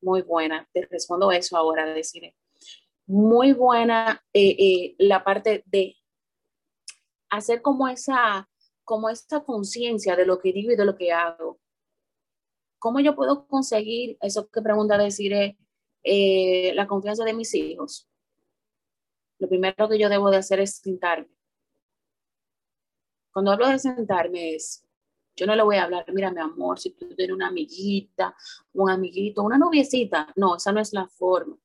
Muy 0.00 0.23
buena, 0.23 0.69
te 0.73 0.87
respondo 0.87 1.33
eso 1.33 1.57
ahora, 1.57 1.87
deciré. 1.87 2.37
Muy 3.07 3.52
buena 3.52 4.23
eh, 4.33 4.57
eh, 4.59 4.97
la 4.99 5.25
parte 5.25 5.64
de 5.67 5.97
hacer 7.31 7.62
como 7.62 7.88
esa, 7.88 8.49
como 8.85 9.09
esta 9.09 9.43
conciencia 9.45 10.14
de 10.14 10.26
lo 10.26 10.38
que 10.38 10.52
digo 10.52 10.73
y 10.73 10.76
de 10.76 10.85
lo 10.85 10.97
que 10.97 11.12
hago. 11.12 11.59
¿Cómo 12.78 13.00
yo 13.00 13.14
puedo 13.14 13.47
conseguir 13.47 14.16
eso 14.20 14.49
que 14.49 14.62
pregunta 14.62 14.99
decir 14.99 15.32
eh, 16.04 16.73
la 16.75 16.87
confianza 16.87 17.24
de 17.24 17.35
mis 17.35 17.55
hijos? 17.55 18.09
lo 19.38 19.48
primero 19.48 19.88
que 19.88 19.98
yo 19.98 20.09
debo 20.09 20.31
de 20.31 20.38
hacer 20.38 20.61
es 20.61 20.76
sentarme. 20.76 21.29
Cuando 23.33 23.53
hablo 23.53 23.68
de 23.68 23.79
sentarme 23.79 24.55
es, 24.55 24.85
yo 25.37 25.46
no 25.46 25.55
le 25.55 25.62
voy 25.62 25.76
a 25.76 25.85
hablar, 25.85 26.05
mira 26.12 26.33
mi 26.33 26.40
amor, 26.40 26.79
si 26.81 26.90
tú 26.90 27.14
tienes 27.14 27.35
una 27.35 27.48
amiguita, 27.48 28.35
un 28.72 28.90
amiguito, 28.90 29.42
una 29.42 29.59
noviecita, 29.59 30.33
no, 30.37 30.57
esa 30.57 30.72
no 30.72 30.81
es 30.81 30.92
la 30.92 31.07
forma, 31.07 31.57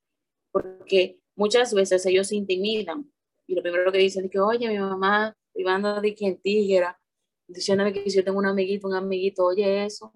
porque 0.52 1.20
muchas 1.36 1.74
veces 1.74 2.06
ellos 2.06 2.28
se 2.28 2.36
intimidan 2.36 3.12
y 3.48 3.56
lo 3.56 3.64
primero 3.64 3.92
que 3.92 3.98
dicen 3.98 4.26
es 4.26 4.32
que, 4.32 4.40
oye, 4.40 4.70
mi 4.70 4.78
mamá, 4.78 5.36
privando 5.52 6.00
de 6.00 6.14
quien 6.14 6.40
tigera, 6.40 7.00
diciéndome 7.48 7.94
que 7.94 8.10
si 8.10 8.18
yo 8.18 8.24
tengo 8.24 8.38
un 8.38 8.46
amiguito, 8.46 8.88
un 8.88 8.96
amiguito, 8.96 9.46
oye 9.46 9.86
eso. 9.86 10.14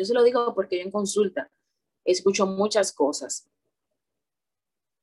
Yo 0.00 0.06
se 0.06 0.14
lo 0.14 0.22
digo 0.22 0.54
porque 0.54 0.78
yo 0.78 0.84
en 0.84 0.90
consulta 0.90 1.52
escucho 2.06 2.46
muchas 2.46 2.90
cosas. 2.90 3.46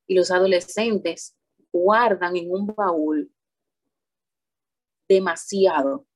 Y 0.07 0.15
los 0.15 0.31
adolescentes 0.31 1.37
guardan 1.71 2.35
en 2.35 2.51
un 2.51 2.65
baúl 2.65 3.31
demasiado. 5.07 6.07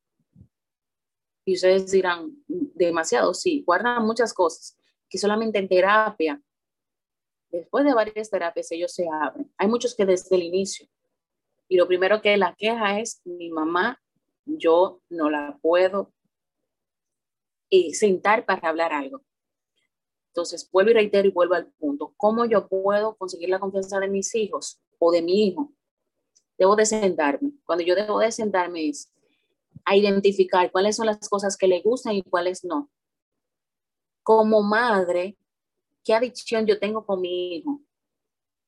Y 1.45 1.53
ustedes 1.53 1.91
dirán, 1.91 2.35
demasiado, 2.47 3.35
sí, 3.35 3.63
guardan 3.67 4.03
muchas 4.03 4.33
cosas 4.33 4.75
que 5.07 5.19
solamente 5.19 5.59
en 5.59 5.69
terapia, 5.69 6.41
después 7.51 7.85
de 7.85 7.93
varias 7.93 8.31
terapias, 8.31 8.71
ellos 8.71 8.91
se 8.91 9.07
abren. 9.07 9.53
Hay 9.59 9.67
muchos 9.67 9.93
que 9.93 10.07
desde 10.07 10.35
el 10.35 10.41
inicio. 10.41 10.87
Y 11.67 11.77
lo 11.77 11.87
primero 11.87 12.19
que 12.19 12.35
la 12.35 12.55
queja 12.55 12.99
es, 12.99 13.21
mi 13.25 13.51
mamá, 13.51 14.01
yo 14.43 15.03
no 15.07 15.29
la 15.29 15.59
puedo 15.61 16.11
y 17.71 17.95
sentar 17.95 18.45
para 18.45 18.69
hablar 18.69 18.93
algo. 18.93 19.23
Entonces, 20.27 20.69
vuelvo 20.71 20.91
y 20.91 20.93
reitero 20.93 21.27
y 21.27 21.31
vuelvo 21.31 21.55
al 21.55 21.71
punto. 21.71 22.13
¿Cómo 22.17 22.45
yo 22.45 22.67
puedo 22.67 23.15
conseguir 23.15 23.49
la 23.49 23.59
confianza 23.59 23.99
de 23.99 24.07
mis 24.07 24.35
hijos? 24.35 24.79
o 25.03 25.11
de 25.11 25.21
mi 25.23 25.47
hijo, 25.47 25.73
debo 26.57 26.75
de 26.75 26.85
sentarme. 26.85 27.51
Cuando 27.65 27.83
yo 27.83 27.95
debo 27.95 28.19
de 28.19 28.31
sentarme 28.31 28.87
es 28.87 29.11
a 29.83 29.95
identificar 29.95 30.71
cuáles 30.71 30.95
son 30.95 31.07
las 31.07 31.27
cosas 31.27 31.57
que 31.57 31.67
le 31.67 31.81
gustan 31.81 32.13
y 32.13 32.21
cuáles 32.21 32.63
no. 32.63 32.91
Como 34.21 34.61
madre, 34.61 35.39
¿qué 36.03 36.13
adicción 36.13 36.67
yo 36.67 36.79
tengo 36.79 37.03
con 37.03 37.19
mi 37.19 37.55
hijo? 37.55 37.81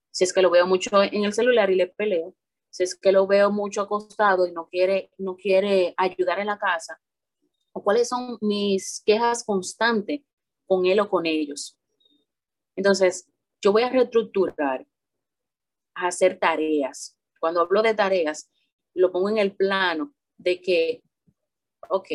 Si 0.10 0.24
es 0.24 0.34
que 0.34 0.42
lo 0.42 0.50
veo 0.50 0.66
mucho 0.66 1.04
en 1.04 1.24
el 1.24 1.34
celular 1.34 1.70
y 1.70 1.76
le 1.76 1.88
peleo, 1.88 2.36
si 2.72 2.84
es 2.84 2.96
que 2.96 3.12
lo 3.12 3.28
veo 3.28 3.52
mucho 3.52 3.82
acostado 3.82 4.48
y 4.48 4.52
no 4.52 4.68
quiere, 4.68 5.12
no 5.20 5.36
quiere 5.36 5.94
ayudar 5.98 6.40
en 6.40 6.48
la 6.48 6.58
casa, 6.58 7.00
o 7.74 7.84
cuáles 7.84 8.08
son 8.08 8.38
mis 8.42 9.02
quejas 9.06 9.44
constantes 9.44 10.22
con 10.66 10.86
él 10.86 11.00
o 11.00 11.10
con 11.10 11.26
ellos. 11.26 11.78
Entonces, 12.76 13.28
yo 13.62 13.72
voy 13.72 13.84
a 13.84 13.90
reestructurar 13.90 14.86
a 15.96 16.08
hacer 16.08 16.40
tareas. 16.40 17.18
Cuando 17.40 17.62
hablo 17.62 17.82
de 17.82 17.94
tareas, 17.94 18.50
lo 18.94 19.12
pongo 19.12 19.30
en 19.30 19.38
el 19.38 19.56
plano 19.56 20.14
de 20.38 20.62
que, 20.62 21.02
ok, 21.90 22.08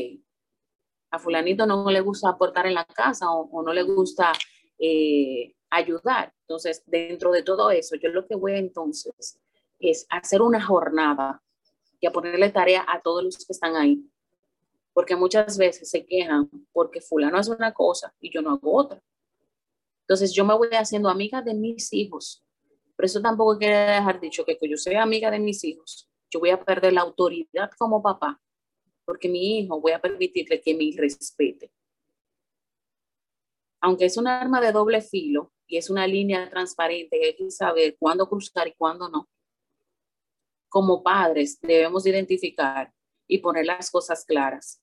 a 1.10 1.18
fulanito 1.18 1.66
no 1.66 1.90
le 1.90 2.00
gusta 2.00 2.30
aportar 2.30 2.66
en 2.66 2.74
la 2.74 2.84
casa 2.84 3.30
o, 3.30 3.62
no 3.62 3.72
le 3.72 3.82
gusta 3.82 4.32
eh, 4.78 5.54
ayudar. 5.70 6.32
Entonces, 6.42 6.82
dentro 6.86 7.32
de 7.32 7.42
todo 7.42 7.70
eso, 7.70 7.96
yo 7.96 8.10
lo 8.10 8.26
que 8.26 8.34
voy 8.34 8.54
entonces 8.54 9.40
es 9.78 10.06
hacer 10.10 10.42
una 10.42 10.64
jornada 10.64 11.42
y 12.00 12.06
a 12.06 12.12
ponerle 12.12 12.50
tarea 12.50 12.84
a 12.86 13.00
todos 13.00 13.24
los 13.24 13.36
que 13.38 13.52
están 13.52 13.76
ahí. 13.76 14.04
Porque 14.98 15.14
muchas 15.14 15.56
veces 15.56 15.88
se 15.88 16.04
quejan 16.04 16.50
porque 16.72 17.00
fulano 17.00 17.38
hace 17.38 17.52
una 17.52 17.72
cosa 17.72 18.12
y 18.20 18.32
yo 18.32 18.42
no 18.42 18.54
hago 18.54 18.76
otra. 18.76 19.00
Entonces, 20.00 20.32
yo 20.32 20.44
me 20.44 20.56
voy 20.56 20.70
haciendo 20.72 21.08
amiga 21.08 21.40
de 21.40 21.54
mis 21.54 21.92
hijos 21.92 22.44
pero 22.98 23.06
eso 23.06 23.22
tampoco 23.22 23.56
quiere 23.56 23.76
dejar 23.76 24.18
dicho 24.18 24.44
que 24.44 24.58
yo 24.60 24.76
sea 24.76 25.04
amiga 25.04 25.30
de 25.30 25.38
mis 25.38 25.62
hijos, 25.62 26.10
yo 26.32 26.40
voy 26.40 26.50
a 26.50 26.60
perder 26.64 26.92
la 26.92 27.02
autoridad 27.02 27.70
como 27.78 28.02
papá, 28.02 28.42
porque 29.04 29.28
mi 29.28 29.60
hijo 29.60 29.80
voy 29.80 29.92
a 29.92 30.00
permitirle 30.00 30.60
que 30.60 30.74
me 30.74 30.90
respete. 30.96 31.70
Aunque 33.80 34.06
es 34.06 34.16
un 34.16 34.26
arma 34.26 34.60
de 34.60 34.72
doble 34.72 35.00
filo 35.00 35.52
y 35.68 35.76
es 35.76 35.90
una 35.90 36.08
línea 36.08 36.50
transparente, 36.50 37.24
hay 37.24 37.36
que 37.36 37.48
saber 37.52 37.96
cuándo 38.00 38.28
cruzar 38.28 38.66
y 38.66 38.74
cuándo 38.74 39.08
no. 39.08 39.28
Como 40.68 41.00
padres 41.00 41.60
debemos 41.60 42.04
identificar 42.04 42.92
y 43.28 43.38
poner 43.38 43.66
las 43.66 43.90
cosas 43.90 44.24
claras. 44.24 44.82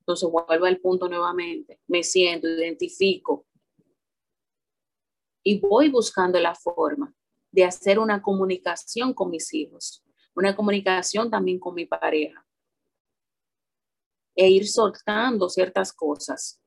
Entonces 0.00 0.28
vuelvo 0.28 0.66
al 0.66 0.78
punto 0.78 1.08
nuevamente. 1.08 1.80
Me 1.86 2.02
siento, 2.02 2.48
identifico, 2.48 3.46
y 5.42 5.58
voy 5.58 5.88
buscando 5.88 6.38
la 6.38 6.54
forma 6.54 7.14
de 7.50 7.64
hacer 7.64 7.98
una 7.98 8.22
comunicación 8.22 9.12
con 9.12 9.30
mis 9.30 9.52
hijos, 9.54 10.04
una 10.34 10.54
comunicación 10.54 11.30
también 11.30 11.58
con 11.58 11.74
mi 11.74 11.86
pareja 11.86 12.46
e 14.34 14.48
ir 14.48 14.66
soltando 14.66 15.48
ciertas 15.48 15.92
cosas 15.92 16.58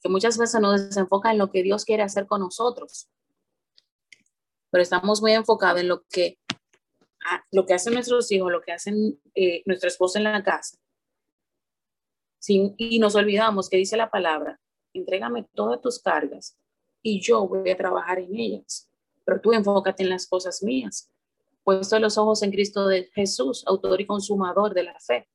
que 0.00 0.08
muchas 0.08 0.38
veces 0.38 0.60
nos 0.60 0.86
desenfocan 0.86 1.32
en 1.32 1.38
lo 1.38 1.50
que 1.50 1.62
Dios 1.62 1.84
quiere 1.84 2.02
hacer 2.02 2.26
con 2.26 2.40
nosotros. 2.40 3.08
Pero 4.70 4.82
estamos 4.82 5.20
muy 5.20 5.32
enfocados 5.32 5.80
en 5.80 5.88
lo 5.88 6.04
que, 6.04 6.38
lo 7.52 7.66
que 7.66 7.74
hacen 7.74 7.94
nuestros 7.94 8.30
hijos, 8.32 8.50
lo 8.50 8.60
que 8.60 8.72
hacen 8.72 9.20
eh, 9.34 9.62
nuestra 9.66 9.88
esposa 9.88 10.18
en 10.18 10.24
la 10.24 10.42
casa. 10.42 10.78
y 12.48 12.98
nos 12.98 13.14
olvidamos 13.16 13.68
que 13.68 13.76
dice 13.76 13.96
la 13.96 14.10
palabra, 14.10 14.60
entrégame 14.92 15.46
todas 15.54 15.80
tus 15.80 16.00
cargas 16.00 16.56
y 17.02 17.20
yo 17.20 17.46
voy 17.46 17.70
a 17.70 17.76
trabajar 17.76 18.18
en 18.18 18.34
ellas. 18.34 18.90
Pero 19.24 19.40
tú 19.40 19.52
enfócate 19.52 20.02
en 20.02 20.10
las 20.10 20.26
cosas 20.26 20.62
mías. 20.62 21.10
Puesto 21.62 21.98
los 21.98 22.18
ojos 22.18 22.42
en 22.42 22.50
Cristo 22.50 22.86
de 22.86 23.10
Jesús, 23.14 23.64
autor 23.66 24.00
y 24.00 24.06
consumador 24.06 24.74
de 24.74 24.84
la 24.84 24.98
fe. 24.98 25.28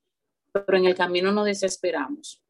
pero 0.53 0.77
en 0.77 0.85
el 0.85 0.95
camino 0.95 1.31
nos 1.31 1.45
desesperamos. 1.45 2.43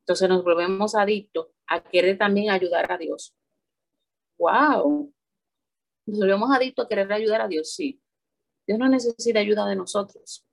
Entonces 0.00 0.28
nos 0.28 0.44
volvemos 0.44 0.94
adictos 0.94 1.48
a 1.66 1.82
querer 1.82 2.16
también 2.16 2.50
ayudar 2.50 2.90
a 2.92 2.96
Dios. 2.96 3.34
¡Wow! 4.38 5.12
Nos 6.06 6.18
volvemos 6.18 6.50
adictos 6.52 6.84
a 6.86 6.88
querer 6.88 7.12
ayudar 7.12 7.40
a 7.40 7.48
Dios, 7.48 7.74
sí. 7.74 8.00
Dios 8.70 8.78
no 8.78 8.88
necesita 8.88 9.40
ayuda 9.40 9.66
de 9.66 9.74
nosotros. 9.74 10.46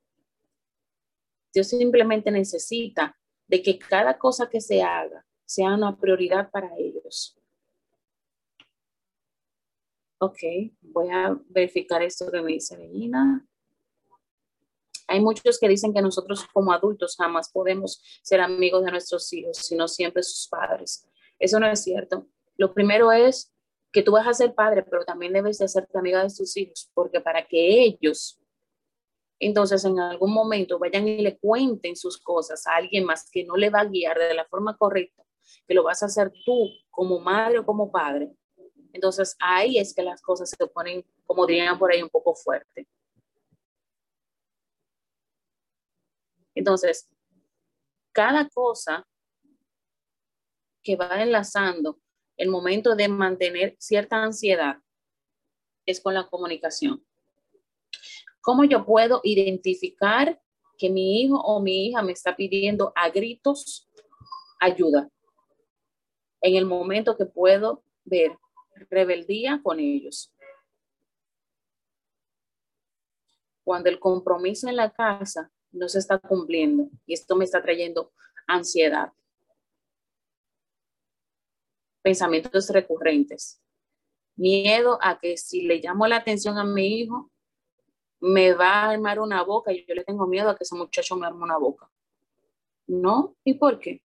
Dios 1.54 1.68
simplemente 1.68 2.32
necesita 2.32 3.16
de 3.46 3.62
que 3.62 3.78
cada 3.78 4.18
cosa 4.18 4.50
que 4.50 4.60
se 4.60 4.82
haga 4.82 5.24
sea 5.46 5.76
una 5.76 5.96
prioridad 5.96 6.50
para 6.50 6.76
ellos. 6.80 7.38
Ok, 10.18 10.40
voy 10.82 11.10
a 11.12 11.40
verificar 11.48 12.02
esto 12.02 12.32
que 12.32 12.42
me 12.42 12.54
dice 12.54 12.76
Regina. 12.76 13.48
Hay 15.08 15.22
muchos 15.22 15.60
que 15.60 15.70
dicen 15.70 15.94
que 15.94 16.02
nosotros 16.02 16.44
como 16.52 16.74
adultos 16.74 17.18
jamás 17.18 17.52
podemos 17.52 18.02
ser 18.24 18.42
amigos 18.42 18.84
de 18.84 18.90
nuestros 18.90 19.32
hijos, 19.32 19.58
sino 19.58 19.88
siempre 19.88 20.24
sus 20.24 20.48
padres. 20.48 21.08
Eso 21.38 21.60
no 21.60 21.68
es 21.68 21.84
cierto. 21.84 22.28
Lo 22.56 22.74
primero 22.74 23.12
es 23.12 23.54
que 23.98 24.04
tú 24.04 24.12
vas 24.12 24.28
a 24.28 24.34
ser 24.36 24.54
padre, 24.54 24.84
pero 24.84 25.04
también 25.04 25.34
debes 25.34 25.58
de 25.58 25.66
hacerte 25.66 25.98
amiga 25.98 26.22
de 26.22 26.30
tus 26.30 26.56
hijos, 26.56 26.88
porque 26.94 27.20
para 27.20 27.48
que 27.48 27.84
ellos 27.84 28.40
entonces 29.40 29.84
en 29.86 30.00
algún 30.00 30.32
momento 30.32 30.78
vayan 30.78 31.08
y 31.08 31.18
le 31.24 31.40
cuenten 31.40 31.96
sus 31.96 32.20
cosas 32.20 32.68
a 32.68 32.76
alguien 32.76 33.06
más 33.06 33.28
que 33.32 33.44
no 33.44 33.56
le 33.56 33.72
va 33.72 33.80
a 33.80 33.86
guiar 33.86 34.20
de 34.20 34.36
la 34.36 34.46
forma 34.46 34.78
correcta, 34.78 35.24
que 35.68 35.74
lo 35.74 35.82
vas 35.82 36.04
a 36.04 36.06
hacer 36.06 36.32
tú 36.46 36.70
como 36.92 37.20
madre 37.20 37.58
o 37.58 37.66
como 37.66 37.92
padre. 37.92 38.32
Entonces 38.94 39.36
ahí 39.40 39.80
es 39.80 39.96
que 39.96 40.04
las 40.04 40.22
cosas 40.22 40.52
se 40.52 40.68
ponen, 40.68 41.04
como 41.26 41.48
dirían 41.48 41.80
por 41.80 41.92
ahí, 41.92 42.04
un 42.04 42.10
poco 42.10 42.36
fuerte. 42.36 42.88
Entonces, 46.54 47.10
cada 48.12 48.48
cosa 48.48 49.08
que 50.84 50.96
va 50.96 51.24
enlazando 51.24 52.00
el 52.38 52.50
momento 52.50 52.96
de 52.96 53.08
mantener 53.08 53.76
cierta 53.80 54.24
ansiedad 54.24 54.78
es 55.86 56.00
con 56.00 56.14
la 56.14 56.28
comunicación. 56.28 57.04
¿Cómo 58.42 58.64
yo 58.64 58.86
puedo 58.86 59.22
identificar 59.24 60.40
que 60.78 60.90
mi 60.90 61.22
hijo 61.22 61.40
o 61.42 61.60
mi 61.60 61.88
hija 61.88 62.02
me 62.02 62.12
está 62.12 62.36
pidiendo 62.36 62.94
a 62.96 63.10
gritos 63.10 63.90
ayuda? 64.60 65.10
En 66.42 66.56
el 66.56 66.66
momento 66.66 67.18
que 67.18 67.26
puedo 67.26 67.84
ver 68.06 68.38
rebeldía 68.90 69.60
con 69.64 69.80
ellos. 69.80 70.32
Cuando 73.64 73.90
el 73.90 74.00
compromiso 74.00 74.70
en 74.70 74.78
la 74.78 74.92
casa 74.92 75.52
no 75.72 75.90
se 75.90 76.00
está 76.00 76.20
cumpliendo 76.20 76.90
y 77.06 77.14
esto 77.14 77.36
me 77.36 77.44
está 77.44 77.62
trayendo 77.62 78.14
ansiedad. 78.48 79.12
Pensamientos 82.08 82.70
recurrentes. 82.70 83.62
Miedo 84.38 84.98
a 85.02 85.20
que 85.20 85.36
si 85.36 85.64
le 85.64 85.82
llamo 85.82 86.08
la 86.08 86.16
atención 86.16 86.58
a 86.58 86.64
mi 86.64 87.00
hijo, 87.00 87.30
me 88.22 88.54
va 88.54 88.76
a 88.76 88.92
armar 88.92 89.20
una 89.20 89.44
boca 89.44 89.74
y 89.74 89.86
yo 89.86 89.94
le 89.94 90.06
tengo 90.06 90.26
miedo 90.26 90.50
a 90.50 90.56
que 90.56 90.64
ese 90.64 90.74
muchacho 90.74 91.18
me 91.18 91.28
arme 91.28 91.44
una 91.44 91.58
boca. 91.58 91.92
¿No? 92.88 93.36
¿Y 93.44 93.56
por 93.56 93.78
qué? 93.82 94.02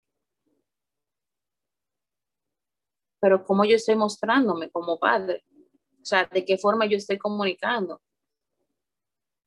Pero 3.20 3.44
cómo 3.44 3.64
yo 3.64 3.76
estoy 3.76 3.94
mostrándome 3.94 4.68
como 4.68 4.98
padre. 4.98 5.44
O 6.00 6.04
sea, 6.04 6.24
de 6.24 6.44
qué 6.44 6.58
forma 6.58 6.86
yo 6.86 6.96
estoy 6.96 7.18
comunicando. 7.18 8.02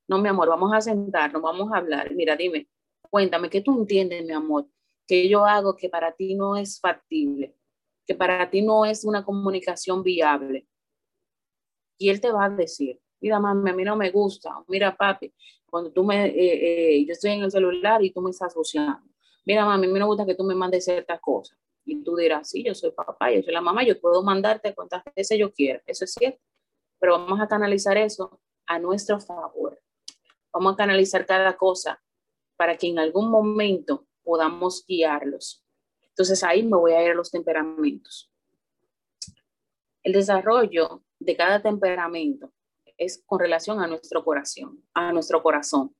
No, 0.08 0.16
mi 0.16 0.30
amor, 0.30 0.48
vamos 0.48 0.72
a 0.72 0.80
sentarnos, 0.80 1.42
vamos 1.42 1.70
a 1.74 1.76
hablar. 1.76 2.10
Mira, 2.14 2.34
dime, 2.34 2.70
cuéntame, 3.10 3.50
¿qué 3.50 3.60
tú 3.60 3.78
entiendes, 3.78 4.24
mi 4.24 4.32
amor? 4.32 4.66
Que 5.06 5.28
yo 5.28 5.44
hago 5.44 5.76
que 5.76 5.90
para 5.90 6.12
ti 6.12 6.34
no 6.34 6.56
es 6.56 6.80
factible, 6.80 7.54
que 8.06 8.14
para 8.14 8.48
ti 8.50 8.62
no 8.62 8.84
es 8.84 9.04
una 9.04 9.24
comunicación 9.24 10.02
viable. 10.02 10.66
Y 11.98 12.10
él 12.10 12.20
te 12.20 12.30
va 12.30 12.44
a 12.44 12.50
decir, 12.50 13.00
mira 13.20 13.40
mami, 13.40 13.70
a 13.70 13.74
mí 13.74 13.84
no 13.84 13.96
me 13.96 14.10
gusta, 14.10 14.50
mira 14.68 14.96
papi, 14.96 15.32
cuando 15.66 15.90
tú 15.90 16.04
me, 16.04 16.26
eh, 16.26 16.94
eh, 16.98 17.04
yo 17.06 17.12
estoy 17.12 17.32
en 17.32 17.42
el 17.42 17.50
celular 17.50 18.02
y 18.04 18.12
tú 18.12 18.20
me 18.20 18.30
estás 18.30 18.52
asociando, 18.52 19.08
mira 19.44 19.64
mami, 19.64 19.86
a 19.86 19.88
mí 19.88 19.94
no 19.94 20.06
me 20.06 20.06
gusta 20.06 20.26
que 20.26 20.34
tú 20.34 20.44
me 20.44 20.54
mandes 20.54 20.84
ciertas 20.84 21.20
cosas. 21.20 21.58
Y 21.84 22.02
tú 22.02 22.16
dirás, 22.16 22.50
sí, 22.50 22.64
yo 22.64 22.74
soy 22.74 22.90
papá, 22.90 23.30
yo 23.30 23.42
soy 23.42 23.52
la 23.52 23.60
mamá, 23.60 23.84
yo 23.84 24.00
puedo 24.00 24.22
mandarte 24.22 24.74
cuantas 24.74 25.04
veces 25.14 25.38
yo 25.38 25.52
quiera, 25.52 25.80
eso 25.86 26.04
es 26.04 26.12
cierto, 26.12 26.40
pero 26.98 27.12
vamos 27.12 27.40
a 27.40 27.46
canalizar 27.46 27.96
eso 27.96 28.40
a 28.66 28.78
nuestro 28.78 29.20
favor. 29.20 29.80
Vamos 30.52 30.74
a 30.74 30.76
canalizar 30.76 31.24
cada 31.26 31.56
cosa 31.56 32.02
para 32.56 32.76
que 32.76 32.88
en 32.88 32.98
algún 32.98 33.30
momento 33.30 34.06
podamos 34.24 34.84
guiarlos. 34.86 35.65
Entonces 36.16 36.42
ahí 36.44 36.62
me 36.62 36.78
voy 36.78 36.92
a 36.92 37.04
ir 37.04 37.10
a 37.10 37.14
los 37.14 37.30
temperamentos. 37.30 38.32
El 40.02 40.14
desarrollo 40.14 41.02
de 41.18 41.36
cada 41.36 41.60
temperamento 41.60 42.54
es 42.96 43.22
con 43.26 43.38
relación 43.38 43.82
a 43.82 43.86
nuestro 43.86 44.24
corazón, 44.24 44.82
a 44.94 45.12
nuestro 45.12 45.42
corazón. 45.42 45.94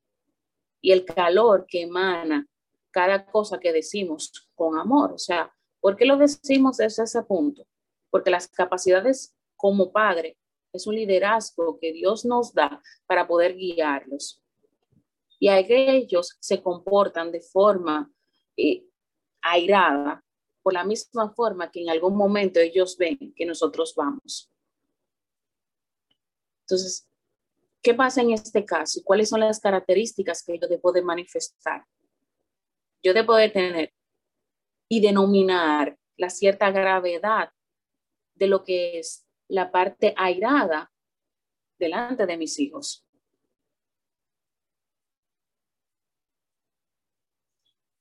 Y 0.81 0.93
el 0.93 1.05
calor 1.05 1.67
que 1.69 1.83
emana 1.83 2.49
cada 2.91 3.27
cosa 3.27 3.61
que 3.61 3.75
decimos 3.75 4.33
con 4.55 4.79
amor. 4.79 5.13
O 5.13 5.19
sea, 5.19 5.55
¿por 5.81 5.97
qué 5.97 6.07
lo 6.07 6.17
decimos 6.17 6.79
desde 6.79 7.03
ese 7.03 7.23
punto? 7.25 7.67
Porque 8.09 8.31
las 8.31 8.49
capacidades 8.49 9.37
como 9.55 9.93
padre 9.93 10.39
es 10.73 10.87
un 10.87 10.95
liderazgo 10.95 11.79
que 11.79 11.93
Dios 11.93 12.25
nos 12.25 12.55
da 12.55 12.81
para 13.07 13.29
poder 13.29 13.55
guiarlos. 13.55 14.43
Y 15.39 15.49
a 15.49 15.59
ellos 15.59 16.39
se 16.41 16.63
comportan 16.63 17.31
de 17.33 17.43
forma 17.43 18.11
eh, 18.57 18.87
airada, 19.53 20.23
por 20.63 20.73
la 20.73 20.85
misma 20.85 21.33
forma 21.33 21.71
que 21.71 21.83
en 21.83 21.91
algún 21.91 22.17
momento 22.17 22.59
ellos 22.59 22.97
ven 22.99 23.33
que 23.35 23.47
nosotros 23.47 23.95
vamos. 23.97 24.51
Entonces, 26.63 27.09
¿qué 27.81 27.95
pasa 27.95 28.21
en 28.21 28.33
este 28.33 28.65
caso? 28.65 29.01
¿Cuáles 29.05 29.29
son 29.29 29.41
las 29.41 29.61
características 29.61 30.43
que 30.43 30.59
yo 30.59 30.67
debo 30.67 30.91
de 30.91 31.03
manifestar? 31.03 31.87
Yo 33.01 33.15
debo 33.15 33.37
de 33.37 33.49
tener 33.51 33.95
y 34.89 35.01
denominar 35.01 35.97
la 36.17 36.31
cierta 36.31 36.71
gravedad 36.73 37.51
de 38.35 38.49
lo 38.49 38.65
que 38.65 38.99
es 38.99 39.25
la 39.49 39.71
parte 39.71 40.15
airada 40.17 40.93
delante 41.79 42.27
de 42.27 42.37
mis 42.37 42.59
hijos. 42.59 43.06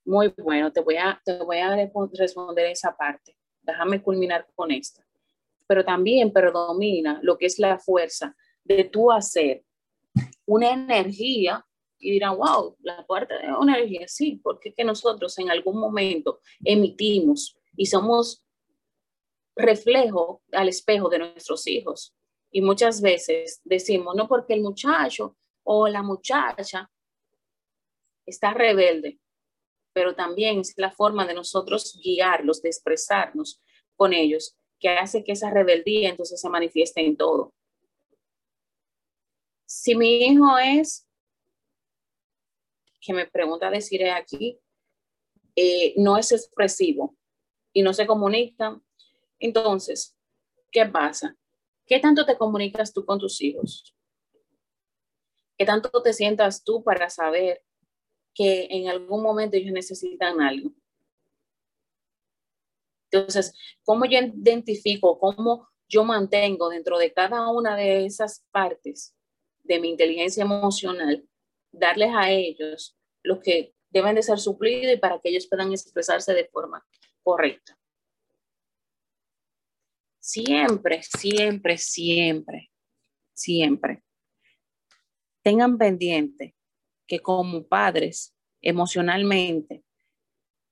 Muy 0.05 0.33
bueno, 0.37 0.71
te 0.71 0.81
voy 0.81 0.97
a, 0.97 1.19
te 1.25 1.39
voy 1.39 1.57
a 1.57 1.75
responder 2.13 2.67
esa 2.67 2.95
parte. 2.95 3.35
Déjame 3.61 4.01
culminar 4.01 4.47
con 4.55 4.71
esta. 4.71 5.03
Pero 5.67 5.83
también 5.83 6.31
predomina 6.31 7.19
lo 7.23 7.37
que 7.37 7.47
es 7.47 7.57
la 7.57 7.79
fuerza 7.79 8.35
de 8.63 8.83
tú 8.83 9.11
hacer 9.11 9.63
una 10.45 10.71
energía 10.71 11.65
y 11.97 12.11
dirán, 12.11 12.37
wow, 12.37 12.75
la 12.81 13.05
parte 13.07 13.33
de 13.35 13.51
una 13.51 13.77
energía, 13.77 14.07
sí, 14.07 14.39
porque 14.43 14.73
que 14.73 14.83
nosotros 14.83 15.37
en 15.39 15.49
algún 15.49 15.79
momento 15.79 16.39
emitimos 16.63 17.57
y 17.75 17.87
somos 17.87 18.45
reflejo 19.55 20.43
al 20.51 20.69
espejo 20.69 21.09
de 21.09 21.19
nuestros 21.19 21.65
hijos. 21.65 22.15
Y 22.51 22.61
muchas 22.61 23.01
veces 23.01 23.61
decimos, 23.63 24.15
no 24.15 24.27
porque 24.27 24.53
el 24.53 24.61
muchacho 24.61 25.35
o 25.63 25.87
la 25.87 26.03
muchacha 26.03 26.91
está 28.25 28.53
rebelde, 28.53 29.19
pero 29.95 30.13
también 30.13 30.59
es 30.59 30.73
la 30.75 30.91
forma 30.91 31.25
de 31.25 31.33
nosotros 31.33 31.97
guiarlos, 32.03 32.61
de 32.61 32.67
expresarnos 32.67 33.63
con 33.95 34.11
ellos, 34.11 34.57
que 34.77 34.89
hace 34.89 35.23
que 35.23 35.31
esa 35.31 35.49
rebeldía 35.49 36.09
entonces 36.09 36.41
se 36.41 36.49
manifieste 36.49 36.99
en 36.99 37.15
todo. 37.15 37.53
Si 39.65 39.95
mi 39.95 40.17
hijo 40.17 40.57
es, 40.57 41.07
que 42.99 43.13
me 43.13 43.25
pregunta 43.25 43.69
decir 43.69 44.05
aquí, 44.09 44.59
eh, 45.55 45.93
no 45.95 46.17
es 46.17 46.33
expresivo 46.33 47.15
y 47.71 47.81
no 47.81 47.93
se 47.93 48.05
comunica, 48.05 48.77
entonces, 49.39 50.17
¿qué 50.73 50.85
pasa? 50.87 51.37
¿Qué 51.85 51.99
tanto 51.99 52.25
te 52.25 52.37
comunicas 52.37 52.91
tú 52.91 53.05
con 53.05 53.17
tus 53.17 53.41
hijos? 53.41 53.95
¿Qué 55.57 55.65
tanto 55.65 55.89
te 56.01 56.11
sientas 56.11 56.65
tú 56.65 56.83
para 56.83 57.09
saber 57.09 57.64
que 58.35 58.67
en 58.69 58.89
algún 58.89 59.23
momento 59.23 59.57
ellos 59.57 59.71
necesitan 59.71 60.41
algo? 60.41 60.71
Entonces, 63.09 63.53
¿cómo 63.83 64.05
yo 64.05 64.19
identifico, 64.19 65.17
cómo 65.17 65.69
yo 65.87 66.03
mantengo 66.03 66.69
dentro 66.69 66.97
de 66.97 67.13
cada 67.13 67.49
una 67.49 67.75
de 67.75 68.05
esas 68.05 68.45
partes 68.51 69.15
de 69.63 69.79
mi 69.79 69.89
inteligencia 69.89 70.43
emocional, 70.43 71.27
darles 71.71 72.11
a 72.13 72.29
ellos 72.29 72.97
lo 73.23 73.41
que 73.41 73.73
deben 73.89 74.15
de 74.15 74.23
ser 74.23 74.39
suplidos 74.39 74.93
y 74.93 74.97
para 74.97 75.19
que 75.19 75.29
ellos 75.29 75.47
puedan 75.47 75.71
expresarse 75.71 76.33
de 76.33 76.45
forma 76.45 76.85
correcta. 77.23 77.77
Siempre, 80.19 81.01
siempre, 81.03 81.77
siempre, 81.77 82.71
siempre. 83.33 84.03
Tengan 85.43 85.77
pendiente 85.77 86.54
que 87.07 87.19
como 87.19 87.67
padres 87.67 88.35
emocionalmente, 88.61 89.83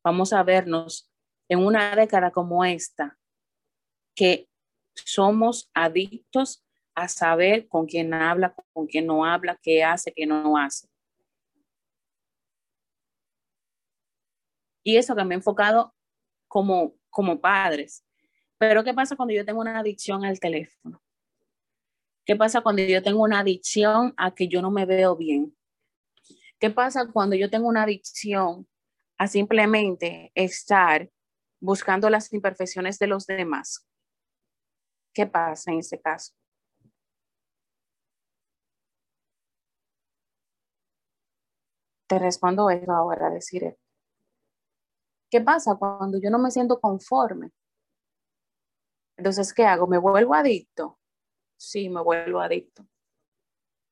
vamos 0.04 0.34
a 0.34 0.44
vernos 0.44 1.12
en 1.48 1.60
una 1.60 1.96
década 1.96 2.32
como 2.32 2.66
esta, 2.66 3.18
que 4.16 4.50
somos 4.94 5.70
adictos 5.74 6.66
a 6.96 7.08
saber 7.08 7.68
con 7.68 7.86
quién 7.86 8.14
habla, 8.14 8.56
con 8.74 8.88
quién 8.88 9.08
no 9.08 9.26
habla, 9.26 9.60
qué 9.62 9.84
hace, 9.84 10.14
qué 10.14 10.26
no 10.26 10.58
hace. 10.58 10.88
Y 14.84 14.98
eso 14.98 15.16
que 15.16 15.24
me 15.24 15.34
he 15.34 15.38
enfocado 15.38 15.96
como, 16.48 16.96
como 17.10 17.40
padres. 17.40 18.06
Pero 18.58 18.84
¿qué 18.84 18.94
pasa 18.94 19.16
cuando 19.16 19.34
yo 19.34 19.46
tengo 19.46 19.62
una 19.62 19.80
adicción 19.80 20.26
al 20.26 20.40
teléfono? 20.40 21.02
¿Qué 22.26 22.36
pasa 22.36 22.62
cuando 22.62 22.82
yo 22.84 23.02
tengo 23.02 23.22
una 23.24 23.40
adicción 23.40 24.14
a 24.18 24.34
que 24.34 24.48
yo 24.48 24.62
no 24.62 24.72
me 24.72 24.86
veo 24.86 25.16
bien? 25.16 25.56
¿Qué 26.64 26.70
pasa 26.70 27.12
cuando 27.12 27.36
yo 27.36 27.50
tengo 27.50 27.68
una 27.68 27.84
adicción 27.84 28.70
a 29.18 29.28
simplemente 29.28 30.32
estar 30.34 31.12
buscando 31.60 32.10
las 32.10 32.32
imperfecciones 32.32 32.98
de 33.00 33.08
los 33.08 33.28
demás? 33.28 33.86
¿Qué 35.14 35.28
pasa 35.28 35.74
en 35.74 35.80
ese 35.80 36.00
caso? 36.00 36.34
Te 42.08 42.18
respondo 42.18 42.70
eso 42.70 42.94
ahora, 42.94 43.30
decir. 43.30 43.76
¿Qué 45.30 45.42
pasa 45.42 45.76
cuando 45.76 46.18
yo 46.18 46.30
no 46.30 46.40
me 46.40 46.50
siento 46.50 46.80
conforme? 46.80 47.52
Entonces, 49.18 49.54
¿qué 49.54 49.66
hago? 49.66 49.86
¿Me 49.86 49.98
vuelvo 49.98 50.34
adicto? 50.34 50.98
Sí, 51.58 51.90
me 51.90 52.02
vuelvo 52.02 52.40
adicto. 52.40 52.88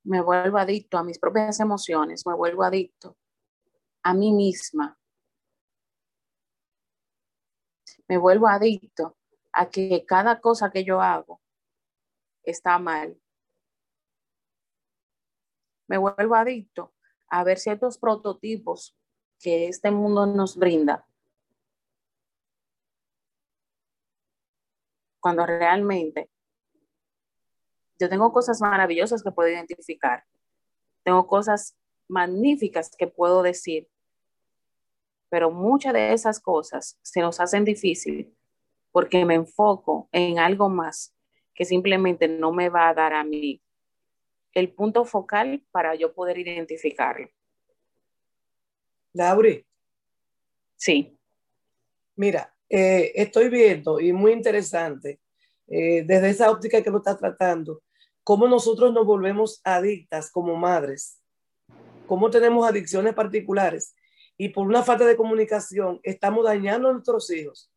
Me 0.04 0.22
vuelvo 0.22 0.58
adicto 0.58 0.98
a 0.98 1.04
mis 1.04 1.20
propias 1.20 1.60
emociones, 1.60 2.26
me 2.26 2.34
vuelvo 2.34 2.64
adicto 2.64 3.18
a 4.04 4.14
mí 4.14 4.32
misma. 4.32 4.98
Me 8.08 8.18
vuelvo 8.18 8.48
adicto 8.48 9.18
a 9.54 9.70
que 9.70 10.06
cada 10.06 10.42
cosa 10.42 10.72
que 10.72 10.84
yo 10.84 11.02
hago 11.02 11.42
está 12.44 12.80
mal. 12.80 13.20
Me 15.88 15.98
vuelvo 15.98 16.36
adicto 16.36 16.94
a 17.28 17.44
ver 17.44 17.60
ciertos 17.60 17.98
prototipos 17.98 18.96
que 19.40 19.68
este 19.68 19.92
mundo 19.92 20.26
nos 20.26 20.58
brinda 20.58 21.06
cuando 25.22 25.46
realmente 25.46 26.30
yo 28.02 28.10
tengo 28.10 28.34
cosas 28.34 28.60
maravillosas 28.60 29.22
que 29.22 29.32
puedo 29.32 29.48
identificar, 29.48 30.26
tengo 31.04 31.28
cosas 31.28 31.78
magníficas 32.08 32.92
que 32.98 33.08
puedo 33.08 33.44
decir, 33.44 33.88
pero 35.30 35.52
muchas 35.52 35.94
de 35.94 36.14
esas 36.14 36.40
cosas 36.40 36.98
se 37.04 37.22
nos 37.22 37.40
hacen 37.40 37.64
difícil 37.64 38.36
porque 38.92 39.24
me 39.24 39.36
enfoco 39.36 40.10
en 40.12 40.40
algo 40.40 40.68
más 40.68 41.16
que 41.54 41.64
simplemente 41.64 42.28
no 42.28 42.52
me 42.52 42.70
va 42.70 42.90
a 42.90 42.94
dar 42.94 43.14
a 43.14 43.24
mí 43.24 43.62
el 44.54 44.74
punto 44.74 45.06
focal 45.06 45.64
para 45.72 45.96
yo 45.96 46.14
poder 46.14 46.40
identificarlo. 46.40 47.30
Lauri. 49.14 49.66
Sí. 50.76 51.18
Mira, 52.16 52.54
eh, 52.68 53.12
estoy 53.16 53.50
viendo 53.50 54.00
y 54.00 54.12
muy 54.12 54.32
interesante 54.32 55.20
eh, 55.68 56.04
desde 56.06 56.30
esa 56.30 56.52
óptica 56.52 56.82
que 56.82 56.90
lo 56.90 56.98
está 56.98 57.18
tratando, 57.18 57.82
cómo 58.24 58.48
nosotros 58.48 58.94
nos 58.94 59.06
volvemos 59.06 59.62
adictas 59.64 60.32
como 60.32 60.56
madres, 60.56 61.20
cómo 62.08 62.30
tenemos 62.30 62.68
adicciones 62.68 63.14
particulares 63.14 63.96
y 64.38 64.50
por 64.50 64.68
una 64.68 64.84
falta 64.84 65.06
de 65.06 65.16
comunicación 65.16 66.00
estamos 66.04 66.46
dañando 66.46 66.90
a 66.90 66.94
nuestros 66.94 67.30
hijos, 67.32 67.72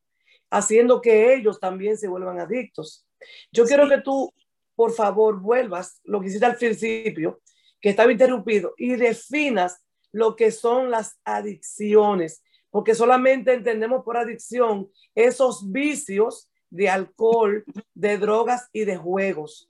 haciendo 0.50 1.00
que 1.00 1.34
ellos 1.34 1.60
también 1.60 1.96
se 1.96 2.08
vuelvan 2.08 2.40
adictos. 2.40 3.06
Yo 3.52 3.64
quiero 3.64 3.88
que 3.88 4.00
tú, 4.00 4.32
por 4.74 4.92
favor, 4.92 5.40
vuelvas 5.40 6.00
lo 6.04 6.20
que 6.20 6.28
hiciste 6.28 6.46
al 6.46 6.56
principio, 6.56 7.40
que 7.80 7.90
estaba 7.90 8.12
interrumpido, 8.12 8.74
y 8.76 8.96
definas 8.96 9.84
lo 10.12 10.36
que 10.36 10.50
son 10.50 10.90
las 10.90 11.18
adicciones 11.24 12.42
porque 12.74 12.96
solamente 12.96 13.54
entendemos 13.54 14.02
por 14.02 14.16
adicción 14.16 14.90
esos 15.14 15.70
vicios 15.70 16.50
de 16.70 16.88
alcohol, 16.88 17.64
de 17.94 18.18
drogas 18.18 18.68
y 18.72 18.84
de 18.84 18.96
juegos. 18.96 19.68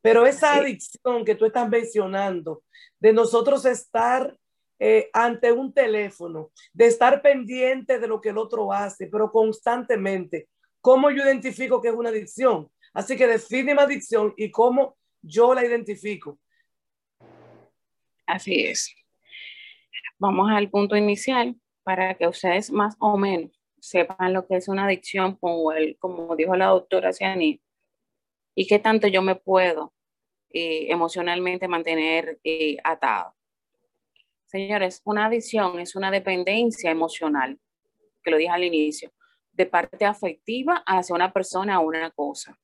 Pero 0.00 0.26
esa 0.26 0.54
adicción 0.54 1.24
que 1.24 1.34
tú 1.34 1.46
estás 1.46 1.68
mencionando, 1.68 2.62
de 3.00 3.12
nosotros 3.12 3.64
estar 3.64 4.36
eh, 4.78 5.10
ante 5.12 5.50
un 5.52 5.72
teléfono, 5.72 6.50
de 6.72 6.86
estar 6.86 7.20
pendiente 7.20 7.98
de 7.98 8.06
lo 8.06 8.20
que 8.20 8.28
el 8.28 8.38
otro 8.38 8.72
hace, 8.72 9.08
pero 9.08 9.30
constantemente, 9.30 10.48
¿cómo 10.80 11.10
yo 11.10 11.24
identifico 11.24 11.80
que 11.80 11.88
es 11.88 11.94
una 11.94 12.10
adicción? 12.10 12.70
Así 12.94 13.16
que 13.16 13.26
define 13.26 13.74
mi 13.74 13.80
adicción 13.80 14.34
y 14.36 14.50
cómo 14.50 14.96
yo 15.20 15.52
la 15.52 15.64
identifico. 15.64 16.38
Así 18.26 18.64
es. 18.66 18.94
Vamos 20.18 20.50
al 20.50 20.70
punto 20.70 20.96
inicial 20.96 21.56
para 21.82 22.14
que 22.14 22.28
ustedes 22.28 22.70
más 22.70 22.96
o 23.00 23.16
menos 23.16 23.50
sepan 23.80 24.32
lo 24.32 24.46
que 24.46 24.56
es 24.56 24.68
una 24.68 24.84
adicción, 24.84 25.36
como, 25.36 25.72
el, 25.72 25.96
como 25.98 26.34
dijo 26.36 26.54
la 26.56 26.66
doctora 26.66 27.12
Ciani, 27.12 27.60
y 28.58 28.66
qué 28.66 28.80
tanto 28.80 29.06
yo 29.06 29.22
me 29.22 29.36
puedo 29.36 29.94
eh, 30.50 30.90
emocionalmente 30.90 31.68
mantener 31.68 32.40
eh, 32.42 32.76
atado. 32.82 33.36
Señores, 34.46 35.00
una 35.04 35.26
adicción 35.26 35.78
es 35.78 35.94
una 35.94 36.10
dependencia 36.10 36.90
emocional, 36.90 37.56
que 38.20 38.32
lo 38.32 38.36
dije 38.36 38.50
al 38.50 38.64
inicio, 38.64 39.12
de 39.52 39.66
parte 39.66 40.04
afectiva 40.04 40.82
hacia 40.84 41.14
una 41.14 41.32
persona 41.32 41.78
o 41.78 41.86
una 41.86 42.10
cosa. 42.10 42.58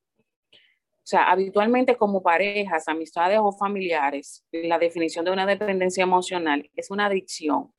O 0.51 1.07
sea, 1.07 1.31
habitualmente 1.31 1.97
como 1.97 2.25
parejas, 2.25 2.89
amistades 2.89 3.39
o 3.41 3.53
familiares, 3.53 4.45
la 4.51 4.81
definición 4.81 5.25
de 5.25 5.31
una 5.31 5.47
dependencia 5.47 6.03
emocional 6.03 6.69
es 6.75 6.91
una 6.91 7.07
adicción 7.07 7.73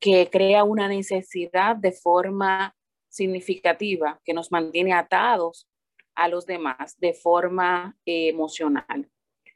que 0.00 0.28
crea 0.32 0.64
una 0.64 0.88
necesidad 0.88 1.76
de 1.76 1.92
forma 1.92 2.74
significativa 3.08 4.20
que 4.24 4.34
nos 4.34 4.50
mantiene 4.50 4.94
atados 4.94 5.68
a 6.14 6.28
los 6.28 6.46
demás 6.46 6.98
de 6.98 7.14
forma 7.14 7.96
eh, 8.06 8.28
emocional. 8.28 9.10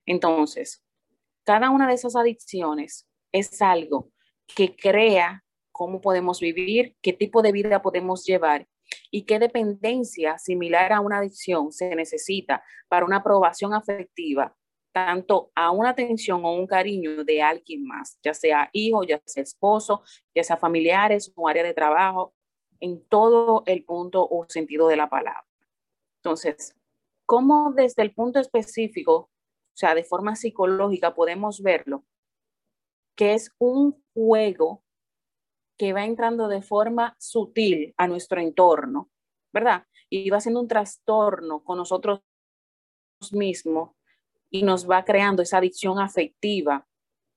Entonces, 0.05 0.85
cada 1.45 1.71
una 1.71 1.87
de 1.88 1.95
esas 1.95 2.16
adicciones 2.16 3.09
es 3.33 3.61
algo 3.62 4.11
que 4.55 4.77
crea 4.77 5.45
cómo 5.73 6.01
podemos 6.01 6.40
vivir, 6.40 6.97
qué 7.03 7.12
tipo 7.12 7.42
de 7.42 7.53
vida 7.53 7.83
podemos 7.83 8.25
llevar 8.25 8.66
y 9.11 9.25
qué 9.25 9.38
dependencia 9.38 10.38
similar 10.38 10.92
a 10.92 11.01
una 11.01 11.19
adicción 11.19 11.73
se 11.73 11.95
necesita 11.95 12.62
para 12.88 13.05
una 13.05 13.16
aprobación 13.16 13.75
afectiva 13.75 14.57
tanto 14.97 15.51
a 15.55 15.73
una 15.73 15.90
atención 15.90 16.42
o 16.42 16.55
un 16.55 16.66
cariño 16.66 17.23
de 17.23 17.42
alguien 17.42 17.85
más, 17.85 18.19
ya 18.25 18.33
sea 18.33 18.71
hijo, 18.73 19.05
ya 19.05 19.21
sea 19.27 19.42
esposo, 19.42 20.03
ya 20.35 20.42
sea 20.42 20.57
familiares 20.57 21.31
o 21.37 21.47
área 21.49 21.62
de 21.62 21.75
trabajo, 21.75 22.33
en 22.81 23.07
todo 23.07 23.62
el 23.66 23.85
punto 23.85 24.27
o 24.27 24.47
sentido 24.49 24.88
de 24.88 24.97
la 24.97 25.11
palabra. 25.11 25.45
Entonces, 26.27 26.75
¿cómo 27.25 27.73
desde 27.73 28.03
el 28.03 28.12
punto 28.12 28.41
específico, 28.41 29.15
o 29.15 29.77
sea, 29.77 29.95
de 29.95 30.03
forma 30.03 30.35
psicológica, 30.35 31.15
podemos 31.15 31.62
verlo? 31.62 32.05
Que 33.15 33.35
es 33.35 33.53
un 33.59 34.03
juego 34.12 34.83
que 35.79 35.93
va 35.93 36.05
entrando 36.05 36.49
de 36.49 36.62
forma 36.62 37.15
sutil 37.21 37.95
a 37.97 38.09
nuestro 38.09 38.41
entorno, 38.41 39.09
¿verdad? 39.53 39.87
Y 40.11 40.29
va 40.31 40.41
siendo 40.41 40.59
un 40.59 40.67
trastorno 40.67 41.62
con 41.62 41.79
nosotros 41.79 42.23
mismos 43.31 43.91
y 44.51 44.65
nos 44.65 44.91
va 44.91 45.05
creando 45.05 45.43
esa 45.43 45.59
adicción 45.59 46.01
afectiva 46.01 46.89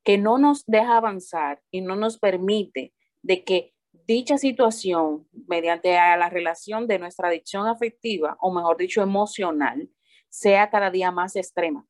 que 0.04 0.18
no 0.18 0.40
nos 0.40 0.66
deja 0.66 0.98
avanzar 0.98 1.62
y 1.70 1.82
no 1.82 1.96
nos 1.96 2.18
permite 2.18 2.96
de 3.22 3.44
que 3.44 3.76
dicha 4.14 4.40
situación, 4.40 5.28
mediante 5.48 5.94
la 5.94 6.30
relación 6.32 6.88
de 6.88 6.98
nuestra 6.98 7.28
adicción 7.28 7.68
afectiva, 7.68 8.38
o 8.42 8.52
mejor 8.52 8.78
dicho, 8.78 9.04
emocional, 9.04 9.88
sea 10.30 10.72
cada 10.72 10.90
día 10.90 11.12
más 11.12 11.36
extrema. 11.36 11.86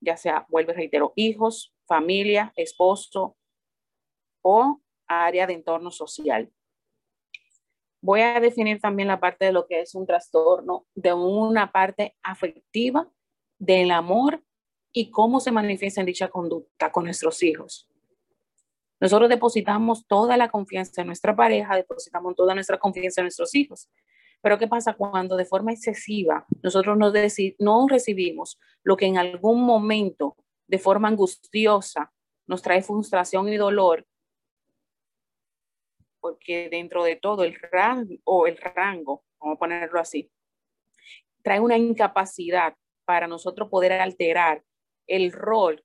Ya 0.00 0.16
sea, 0.16 0.46
vuelvo 0.48 0.72
y 0.72 0.76
reitero, 0.76 1.12
hijos, 1.16 1.74
familia, 1.86 2.52
esposo 2.56 3.36
o 4.42 4.80
área 5.06 5.46
de 5.46 5.52
entorno 5.52 5.90
social. 5.90 6.50
Voy 8.00 8.20
a 8.20 8.40
definir 8.40 8.80
también 8.80 9.08
la 9.08 9.20
parte 9.20 9.44
de 9.44 9.52
lo 9.52 9.66
que 9.66 9.80
es 9.82 9.94
un 9.94 10.06
trastorno 10.06 10.86
de 10.94 11.12
una 11.12 11.72
parte 11.72 12.16
afectiva 12.22 13.10
del 13.58 13.90
amor 13.90 14.42
y 14.92 15.10
cómo 15.10 15.40
se 15.40 15.52
manifiesta 15.52 16.00
en 16.00 16.06
dicha 16.06 16.28
conducta 16.28 16.90
con 16.90 17.04
nuestros 17.04 17.42
hijos. 17.42 17.87
Nosotros 19.00 19.28
depositamos 19.28 20.06
toda 20.06 20.36
la 20.36 20.48
confianza 20.48 21.02
en 21.02 21.06
nuestra 21.06 21.36
pareja, 21.36 21.76
depositamos 21.76 22.34
toda 22.34 22.54
nuestra 22.54 22.78
confianza 22.78 23.20
en 23.20 23.26
nuestros 23.26 23.54
hijos. 23.54 23.88
Pero 24.40 24.58
¿qué 24.58 24.68
pasa 24.68 24.94
cuando 24.94 25.36
de 25.36 25.44
forma 25.44 25.72
excesiva 25.72 26.46
nosotros 26.62 26.96
no, 26.96 27.88
recibimos 27.88 28.58
lo 28.82 28.96
que 28.96 29.06
en 29.06 29.18
algún 29.18 29.62
momento 29.62 30.36
de 30.66 30.78
forma 30.78 31.08
angustiosa 31.08 32.12
nos 32.46 32.62
trae 32.62 32.82
frustración 32.82 33.48
y 33.48 33.56
dolor? 33.56 34.06
porque 36.20 36.68
dentro 36.68 37.04
de 37.04 37.16
todo 37.16 37.44
el 37.44 37.54
rango, 37.54 38.14
o 38.24 38.46
el 38.46 38.56
rango, 38.56 39.24
vamos 39.38 39.56
a 39.56 39.58
ponerlo 39.58 40.00
así, 40.00 40.30
trae 41.42 41.60
una 41.60 41.78
incapacidad 41.78 42.74
para 43.04 43.26
nosotros 43.26 43.68
poder 43.68 43.92
alterar 43.92 44.62
el 45.06 45.32
rol 45.32 45.82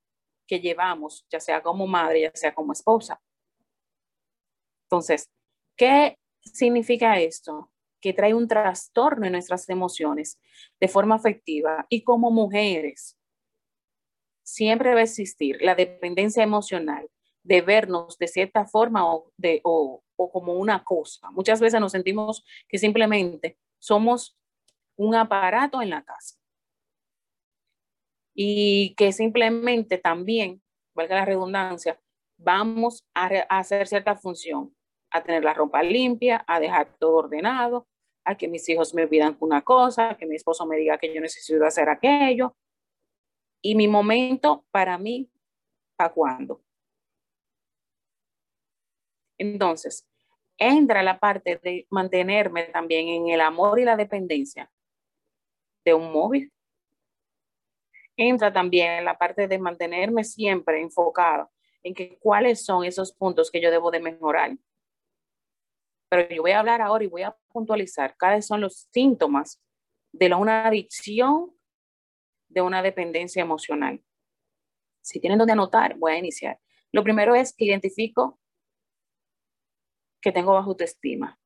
llevamos, 0.59 1.25
ya 1.29 1.39
sea 1.39 1.61
como 1.61 1.87
madre, 1.87 2.21
ya 2.21 2.31
sea 2.33 2.53
como 2.53 2.73
esposa. 2.73 3.21
Entonces, 4.85 5.29
¿qué 5.75 6.17
significa 6.41 7.19
esto? 7.19 7.71
Que 8.01 8.13
trae 8.13 8.33
un 8.33 8.47
trastorno 8.47 9.25
en 9.25 9.31
nuestras 9.31 9.67
emociones 9.69 10.39
de 10.79 10.87
forma 10.87 11.15
afectiva 11.15 11.85
y 11.89 12.03
como 12.03 12.31
mujeres 12.31 13.17
siempre 14.43 14.93
va 14.93 14.99
a 14.99 15.03
existir 15.03 15.57
la 15.61 15.73
dependencia 15.73 16.43
emocional 16.43 17.09
de 17.43 17.61
vernos 17.61 18.17
de 18.17 18.27
cierta 18.27 18.65
forma 18.65 19.11
o, 19.13 19.31
de, 19.37 19.61
o, 19.63 20.03
o 20.15 20.31
como 20.31 20.53
una 20.53 20.83
cosa. 20.83 21.31
Muchas 21.31 21.59
veces 21.59 21.79
nos 21.79 21.91
sentimos 21.91 22.45
que 22.67 22.77
simplemente 22.77 23.57
somos 23.79 24.37
un 24.95 25.15
aparato 25.15 25.81
en 25.81 25.89
la 25.89 26.03
casa 26.03 26.42
y 28.33 28.95
que 28.95 29.11
simplemente 29.11 29.97
también, 29.97 30.61
valga 30.95 31.15
la 31.15 31.25
redundancia, 31.25 31.99
vamos 32.37 33.03
a, 33.13 33.27
hacer 33.49 33.87
cierta 33.87 34.15
función, 34.15 34.75
a 35.11 35.23
tener 35.23 35.43
la 35.43 35.53
ropa 35.53 35.83
limpia, 35.83 36.43
a 36.47 36.59
dejar 36.59 36.97
todo 36.97 37.17
ordenado, 37.17 37.87
a 38.25 38.35
que 38.35 38.47
mis 38.47 38.67
hijos 38.69 38.93
me 38.93 39.07
pidan 39.07 39.37
una 39.39 39.61
cosa, 39.61 40.11
a 40.11 40.17
que 40.17 40.25
mi 40.25 40.35
esposo 40.35 40.65
me 40.65 40.77
diga 40.77 40.97
que 40.97 41.13
yo 41.13 41.21
necesito 41.21 41.65
hacer 41.65 41.89
aquello. 41.89 42.55
Y 43.61 43.75
mi 43.75 43.87
momento 43.87 44.65
para 44.71 44.97
mí, 44.97 45.29
¿para 45.95 46.13
cuándo? 46.13 46.61
Entonces, 49.37 50.07
entra 50.57 51.03
la 51.03 51.19
parte 51.19 51.59
de 51.61 51.85
mantenerme 51.89 52.63
también 52.65 53.07
en 53.09 53.29
el 53.29 53.41
amor 53.41 53.79
y 53.79 53.85
la 53.85 53.97
dependencia 53.97 54.71
de 55.85 55.93
un 55.93 56.11
móvil. 56.11 56.52
Entra 58.25 58.53
también 58.53 59.03
la 59.03 59.17
parte 59.17 59.49
de 59.49 59.59
mantenerme 59.59 60.23
siempre 60.23 60.79
enfocado 60.79 61.51
en 61.83 61.93
que 61.93 62.17
cuáles 62.19 62.63
son 62.63 62.85
esos 62.85 63.11
puntos 63.11 63.51
que 63.51 63.59
yo 63.61 63.69
debo 63.69 63.91
de 63.91 63.99
mejorar. 63.99 64.57
Pero 66.09 66.33
yo 66.33 66.41
voy 66.41 66.51
a 66.51 66.59
hablar 66.59 66.81
ahora 66.81 67.03
y 67.03 67.07
voy 67.07 67.23
a 67.23 67.35
puntualizar 67.49 68.15
cuáles 68.17 68.47
son 68.47 68.61
los 68.61 68.87
síntomas 68.93 69.61
de 70.13 70.33
una 70.33 70.65
adicción, 70.67 71.53
de 72.47 72.61
una 72.61 72.81
dependencia 72.81 73.41
emocional. 73.41 74.01
Si 75.01 75.19
tienen 75.19 75.37
donde 75.37 75.51
anotar, 75.51 75.97
voy 75.97 76.13
a 76.13 76.17
iniciar. 76.17 76.61
Lo 76.93 77.03
primero 77.03 77.35
es 77.35 77.53
que 77.53 77.65
identifico 77.65 78.39
que 80.21 80.31
tengo 80.31 80.53
baja 80.53 80.67
autoestima. 80.67 81.37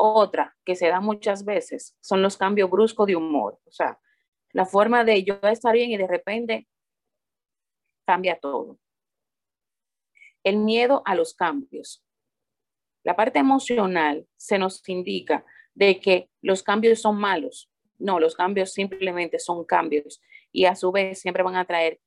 Otra 0.00 0.56
que 0.64 0.76
se 0.76 0.86
da 0.86 1.00
muchas 1.00 1.44
veces 1.44 1.96
son 2.00 2.22
los 2.22 2.36
cambios 2.36 2.70
bruscos 2.70 3.08
de 3.08 3.16
humor. 3.16 3.58
O 3.64 3.72
sea, 3.72 3.98
la 4.52 4.64
forma 4.64 5.02
de 5.02 5.24
yo 5.24 5.40
estar 5.42 5.74
bien 5.74 5.90
y 5.90 5.96
de 5.96 6.06
repente 6.06 6.68
cambia 8.06 8.38
todo. 8.38 8.78
El 10.44 10.58
miedo 10.58 11.02
a 11.04 11.16
los 11.16 11.34
cambios. 11.34 12.04
La 13.02 13.16
parte 13.16 13.40
emocional 13.40 14.24
se 14.36 14.56
nos 14.56 14.88
indica 14.88 15.44
de 15.74 15.98
que 15.98 16.30
los 16.42 16.62
cambios 16.62 17.00
son 17.00 17.16
malos. 17.16 17.68
No, 17.98 18.20
los 18.20 18.36
cambios 18.36 18.72
simplemente 18.72 19.40
son 19.40 19.64
cambios 19.64 20.22
y 20.52 20.66
a 20.66 20.76
su 20.76 20.92
vez 20.92 21.18
siempre 21.18 21.42
van 21.42 21.56
a 21.56 21.64
traer 21.64 22.00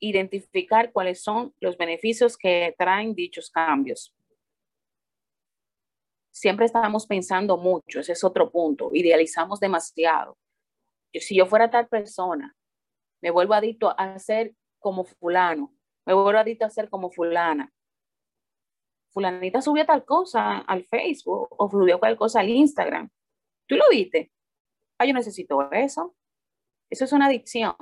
identificar 0.00 0.90
cuáles 0.90 1.22
son 1.22 1.54
los 1.60 1.76
beneficios 1.76 2.36
que 2.36 2.74
traen 2.76 3.14
dichos 3.14 3.50
cambios 3.50 4.16
siempre 6.40 6.64
estamos 6.64 7.06
pensando 7.06 7.58
mucho, 7.58 8.00
ese 8.00 8.12
es 8.12 8.24
otro 8.24 8.50
punto, 8.50 8.88
idealizamos 8.94 9.60
demasiado. 9.60 10.38
Si 11.12 11.36
yo 11.36 11.44
fuera 11.44 11.70
tal 11.70 11.86
persona, 11.86 12.56
me 13.20 13.30
vuelvo 13.30 13.52
adicto 13.52 13.94
a 13.98 14.18
ser 14.18 14.54
como 14.78 15.04
fulano, 15.04 15.74
me 16.06 16.14
vuelvo 16.14 16.38
adicto 16.38 16.64
a 16.64 16.70
ser 16.70 16.88
como 16.88 17.10
fulana. 17.10 17.70
Fulanita 19.10 19.60
subió 19.60 19.84
tal 19.84 20.06
cosa 20.06 20.58
al 20.60 20.84
Facebook 20.84 21.48
o 21.50 21.68
subió 21.68 21.98
cualquier 21.98 22.18
cosa 22.18 22.40
al 22.40 22.48
Instagram. 22.48 23.10
¿Tú 23.66 23.74
lo 23.76 23.90
viste? 23.90 24.32
Ah, 24.98 25.04
yo 25.04 25.12
necesito 25.12 25.70
eso. 25.72 26.16
Eso 26.88 27.04
es 27.04 27.12
una 27.12 27.26
adicción. 27.26 27.74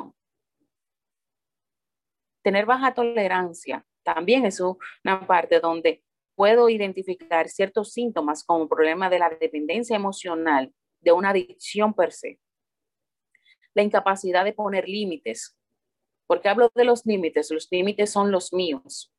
Tener 2.43 2.67
baja 2.67 2.93
tolerancia 2.93 3.87
también 4.03 4.47
es 4.47 4.61
una 4.61 5.27
parte 5.27 5.61
donde 5.61 6.03
puedo 6.39 6.69
identificar 6.69 7.49
ciertos 7.49 7.93
síntomas 7.93 8.45
como 8.45 8.69
problema 8.69 9.11
de 9.11 9.19
la 9.19 9.29
dependencia 9.29 9.97
emocional, 9.97 10.73
de 11.01 11.11
una 11.11 11.31
adicción 11.31 11.93
per 11.93 12.13
se. 12.13 12.39
La 13.75 13.83
incapacidad 13.83 14.45
de 14.45 14.53
poner 14.53 14.89
límites. 14.89 15.57
porque 16.29 16.49
hablo 16.49 16.71
de 16.75 16.85
los 16.85 17.05
límites? 17.07 17.51
Los 17.51 17.67
límites 17.73 18.11
son 18.13 18.31
los 18.31 18.53
míos. 18.53 19.11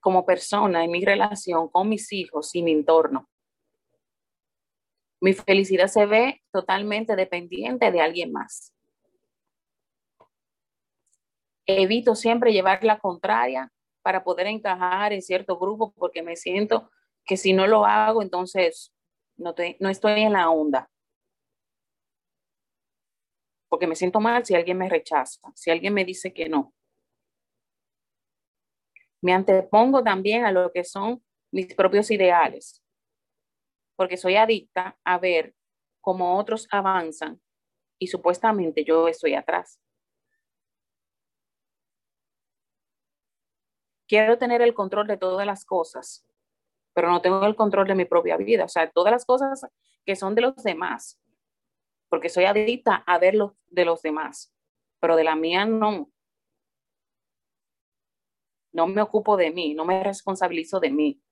Como 0.00 0.24
persona 0.24 0.84
en 0.84 0.90
mi 0.90 1.04
relación 1.04 1.68
con 1.68 1.88
mis 1.90 2.12
hijos 2.12 2.54
y 2.54 2.62
mi 2.62 2.72
entorno. 2.72 3.28
Mi 5.20 5.34
felicidad 5.34 5.88
se 5.88 6.06
ve 6.06 6.42
totalmente 6.50 7.14
dependiente 7.14 7.90
de 7.90 8.00
alguien 8.00 8.32
más. 8.32 8.72
Evito 11.66 12.14
siempre 12.14 12.52
llevar 12.52 12.82
la 12.84 13.00
contraria 13.00 13.70
para 14.02 14.24
poder 14.24 14.46
encajar 14.46 15.12
en 15.12 15.22
cierto 15.22 15.58
grupo 15.58 15.92
porque 15.96 16.22
me 16.22 16.36
siento 16.36 16.90
que 17.24 17.36
si 17.36 17.52
no 17.52 17.66
lo 17.66 17.84
hago, 17.84 18.22
entonces 18.22 18.92
no, 19.36 19.54
no 19.80 19.88
estoy 19.88 20.22
en 20.22 20.32
la 20.32 20.50
onda. 20.50 20.90
Porque 23.68 23.86
me 23.86 23.96
siento 23.96 24.20
mal 24.20 24.44
si 24.46 24.54
alguien 24.54 24.78
me 24.78 24.88
rechaza, 24.88 25.40
si 25.54 25.70
alguien 25.70 25.92
me 25.92 26.04
dice 26.04 26.32
que 26.32 26.48
no. 26.48 26.72
Me 29.20 29.32
antepongo 29.32 30.02
también 30.02 30.44
a 30.44 30.52
lo 30.52 30.72
que 30.72 30.84
son 30.84 31.22
mis 31.50 31.74
propios 31.74 32.10
ideales, 32.10 32.82
porque 33.96 34.16
soy 34.16 34.36
adicta 34.36 34.96
a 35.04 35.18
ver 35.18 35.54
cómo 36.00 36.38
otros 36.38 36.68
avanzan 36.70 37.40
y 37.98 38.06
supuestamente 38.06 38.84
yo 38.84 39.08
estoy 39.08 39.34
atrás. 39.34 39.80
Quiero 44.08 44.38
tener 44.38 44.62
el 44.62 44.74
control 44.74 45.06
de 45.06 45.18
todas 45.18 45.46
las 45.46 45.64
cosas, 45.64 46.26
pero 46.94 47.10
no 47.10 47.20
tengo 47.20 47.44
el 47.46 47.54
control 47.54 47.86
de 47.86 47.94
mi 47.94 48.06
propia 48.06 48.36
vida. 48.36 48.64
O 48.64 48.68
sea, 48.68 48.90
todas 48.90 49.12
las 49.12 49.24
cosas 49.24 49.66
que 50.04 50.16
son 50.16 50.34
de 50.34 50.42
los 50.42 50.56
demás, 50.56 51.20
porque 52.08 52.30
soy 52.30 52.44
adicta 52.46 53.04
a 53.06 53.18
ver 53.18 53.34
los 53.34 53.52
de 53.66 53.84
los 53.84 54.02
demás, 54.02 54.52
pero 54.98 55.14
de 55.14 55.24
la 55.24 55.36
mía 55.36 55.66
no. 55.66 56.10
No 58.72 58.86
me 58.86 59.02
ocupo 59.02 59.36
de 59.36 59.50
mí, 59.50 59.74
no 59.74 59.84
me 59.84 60.02
responsabilizo 60.02 60.80
de 60.80 60.90
mí. 60.90 61.22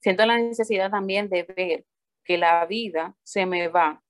Siento 0.00 0.26
la 0.26 0.38
necesidad 0.38 0.90
también 0.90 1.28
de 1.28 1.44
ver 1.44 1.86
que 2.24 2.38
la 2.38 2.64
vida 2.66 3.16
se 3.22 3.46
me 3.46 3.68
va 3.68 4.02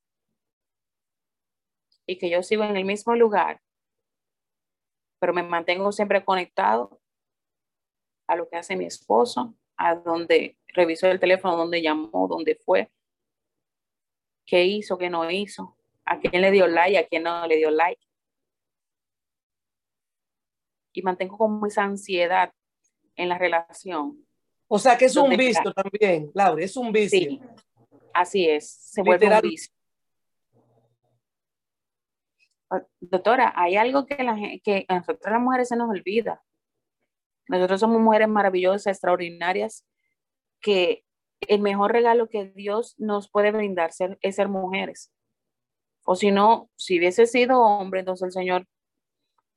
y 2.07 2.19
que 2.19 2.29
yo 2.29 2.43
sigo 2.43 2.65
en 2.65 2.77
el 2.77 2.85
mismo 2.85 3.15
lugar 3.15 3.64
pero 5.25 5.33
me 5.33 5.43
mantengo 5.43 5.91
siempre 5.91 6.23
conectado 6.23 7.01
a 8.27 8.37
lo 8.37 8.47
que 8.47 8.59
hace 8.59 8.77
mi 8.77 8.85
esposo, 8.85 9.55
a 9.75 9.95
donde 9.95 10.59
revisó 10.67 11.07
el 11.07 11.19
teléfono, 11.19 11.57
donde 11.57 11.81
llamó, 11.81 12.29
dónde 12.29 12.61
fue, 12.63 12.93
qué 14.45 14.67
hizo, 14.67 14.99
qué 14.99 15.09
no 15.09 15.31
hizo, 15.31 15.79
a 16.05 16.21
quién 16.21 16.43
le 16.43 16.51
dio 16.51 16.67
like, 16.67 16.99
a 16.99 17.07
quién 17.09 17.23
no 17.23 17.47
le 17.47 17.57
dio 17.57 17.71
like. 17.71 18.07
Y 20.93 21.01
mantengo 21.01 21.39
como 21.39 21.67
esa 21.67 21.85
ansiedad 21.85 22.53
en 23.17 23.31
la 23.31 23.39
relación. 23.39 24.27
O 24.69 24.79
sea 24.79 24.99
que 24.99 25.07
es 25.07 25.17
un 25.17 25.35
vicio 25.35 25.73
también, 25.73 26.33
Laura, 26.35 26.63
es 26.63 26.77
un 26.77 26.93
vicio. 26.93 27.19
Sí, 27.19 27.41
así 28.13 28.47
es, 28.47 28.71
se 28.71 29.01
vuelve 29.01 29.27
un 29.27 29.41
vicio. 29.41 29.74
Doctora, 33.01 33.53
hay 33.57 33.77
algo 33.77 34.07
que, 34.07 34.17
que 34.63 34.85
a 34.89 34.97
nosotros 34.97 35.33
las 35.33 35.41
mujeres 35.41 35.69
se 35.69 35.77
nos 35.77 35.91
olvida. 35.91 36.43
Nosotros 37.49 37.81
somos 37.81 38.01
mujeres 38.01 38.29
maravillosas, 38.29 38.87
extraordinarias, 38.87 39.87
que 40.61 41.05
el 41.41 41.61
mejor 41.61 41.93
regalo 41.93 42.29
que 42.29 42.47
Dios 42.47 42.95
nos 42.99 43.31
puede 43.31 43.53
brindar 43.53 43.91
es 44.21 44.37
ser 44.37 44.49
mujeres. 44.49 45.13
O 46.05 46.17
si 46.17 46.31
no, 46.31 46.71
si 46.77 46.99
hubiese 46.99 47.27
sido 47.27 47.61
hombre, 47.61 48.01
entonces 48.01 48.27
el 48.27 48.33
Señor 48.33 48.67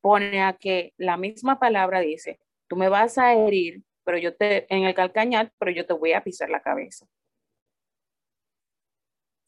pone 0.02 0.42
a 0.44 0.54
que 0.54 0.94
la 0.98 1.18
misma 1.18 1.60
palabra 1.60 2.00
dice, 2.00 2.40
tú 2.68 2.76
me 2.76 2.90
vas 2.90 3.18
a 3.18 3.34
herir, 3.34 3.84
pero 4.04 4.18
yo 4.18 4.36
te, 4.36 4.74
en 4.74 4.84
el 4.84 4.96
calcañar, 4.96 5.52
pero 5.58 5.72
yo 5.72 5.86
te 5.86 5.94
voy 5.94 6.14
a 6.14 6.24
pisar 6.24 6.50
la 6.50 6.62
cabeza. 6.62 7.06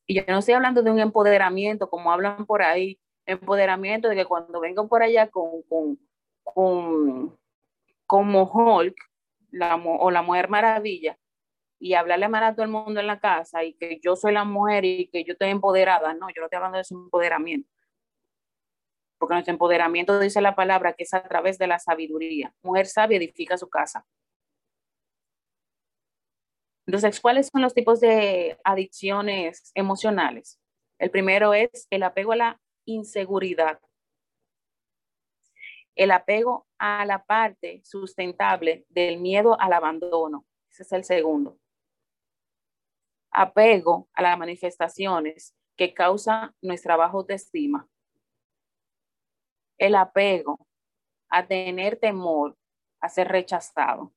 Y 0.06 0.16
yo 0.16 0.24
no 0.28 0.40
estoy 0.40 0.56
hablando 0.56 0.82
de 0.82 0.92
un 0.92 1.00
empoderamiento 1.00 1.90
como 1.90 2.12
hablan 2.12 2.46
por 2.46 2.64
ahí, 2.64 3.00
empoderamiento 3.32 4.10
de 4.10 4.16
que 4.16 4.26
cuando 4.26 4.60
vengan 4.60 4.88
por 4.88 5.04
allá 5.04 5.30
con, 5.30 5.62
con, 5.64 6.00
con, 6.44 7.38
como 8.06 8.44
Hulk 8.44 8.96
la, 9.52 9.76
o 9.76 10.12
la 10.12 10.22
Mujer 10.22 10.50
Maravilla 10.50 11.18
y 11.80 11.94
hablarle 11.94 12.28
mal 12.28 12.44
a 12.44 12.54
todo 12.54 12.64
el 12.64 12.72
mundo 12.72 13.00
en 13.00 13.08
la 13.08 13.20
casa 13.20 13.64
y 13.64 13.74
que 13.74 14.00
yo 14.04 14.16
soy 14.16 14.34
la 14.34 14.44
mujer 14.44 14.84
y 14.86 15.08
que 15.08 15.24
yo 15.24 15.34
estoy 15.34 15.50
empoderada. 15.50 16.14
No, 16.14 16.28
yo 16.30 16.42
no 16.42 16.46
estoy 16.46 16.58
hablando 16.58 16.78
de 16.78 16.82
ese 16.82 16.94
empoderamiento. 16.94 17.70
Porque 19.18 19.34
nuestro 19.34 19.54
empoderamiento 19.54 20.20
dice 20.20 20.42
la 20.42 20.56
palabra 20.56 20.94
que 20.94 21.04
es 21.04 21.14
a 21.14 21.24
través 21.24 21.58
de 21.58 21.68
la 21.68 21.80
sabiduría. 21.80 22.54
Mujer 22.62 22.88
sabia 22.88 23.18
edifica 23.18 23.58
su 23.58 23.70
casa. 23.70 24.06
Entonces, 26.86 27.20
¿cuáles 27.20 27.50
son 27.52 27.62
los 27.62 27.74
tipos 27.74 28.00
de 28.00 28.58
adicciones 28.64 29.72
emocionales? 29.76 30.60
El 30.98 31.12
primero 31.12 31.54
es 31.54 31.88
el 31.92 32.04
apego 32.04 32.32
a 32.32 32.36
la 32.36 32.62
inseguridad. 32.90 33.80
El 35.96 36.12
apego 36.12 36.68
a 36.78 37.06
la 37.06 37.24
parte 37.24 37.82
sustentable 37.84 38.86
del 38.90 39.20
miedo 39.20 39.60
al 39.60 39.74
abandono. 39.74 40.46
Ese 40.72 40.84
es 40.84 40.92
el 40.94 41.04
segundo. 41.04 41.60
Apego 43.32 44.10
a 44.14 44.22
las 44.22 44.38
manifestaciones 44.38 45.56
que 45.76 45.94
causa 45.94 46.56
nuestra 46.62 46.96
baja 46.96 47.14
autoestima. 47.14 47.88
El 49.78 49.96
apego 49.96 50.60
a 51.30 51.46
tener 51.46 51.98
temor 52.00 52.58
a 53.02 53.10
ser 53.10 53.28
rechazado. 53.28 54.14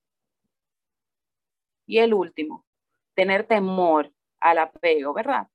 Y 1.86 1.98
el 1.98 2.14
último, 2.14 2.64
tener 3.14 3.46
temor 3.46 4.12
al 4.40 4.58
apego, 4.58 5.12
¿verdad? 5.12 5.48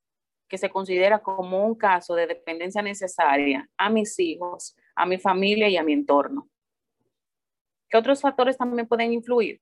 Que 0.47 0.57
se 0.57 0.69
considera 0.69 1.19
como 1.19 1.65
un 1.65 1.75
caso 1.75 2.15
de 2.15 2.27
dependencia 2.27 2.81
necesaria 2.81 3.69
a 3.77 3.89
mis 3.89 4.17
hijos, 4.19 4.75
a 4.95 5.05
mi 5.05 5.17
familia 5.17 5.67
y 5.69 5.77
a 5.77 5.83
mi 5.83 5.93
entorno. 5.93 6.49
¿Qué 7.89 7.97
otros 7.97 8.21
factores 8.21 8.57
también 8.57 8.87
pueden 8.87 9.13
influir? 9.13 9.61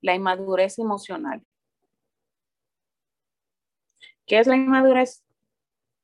La 0.00 0.14
inmadurez 0.14 0.78
emocional. 0.78 1.44
¿Qué 4.26 4.38
es 4.38 4.46
la 4.46 4.56
inmadurez 4.56 5.24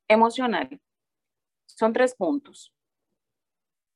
emocional? 0.09 0.81
Son 1.67 1.93
tres 1.93 2.15
puntos. 2.15 2.75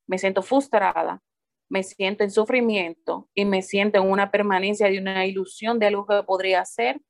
Me 0.06 0.18
siento 0.18 0.42
frustrada, 0.42 1.22
me 1.68 1.82
siento 1.82 2.24
en 2.24 2.30
sufrimiento 2.30 3.28
y 3.34 3.44
me 3.44 3.62
siento 3.62 3.98
en 3.98 4.10
una 4.10 4.30
permanencia 4.30 4.88
de 4.88 4.98
una 4.98 5.26
ilusión 5.26 5.78
de 5.78 5.86
algo 5.86 6.06
que 6.06 6.22
podría 6.24 6.64
ser, 6.64 7.00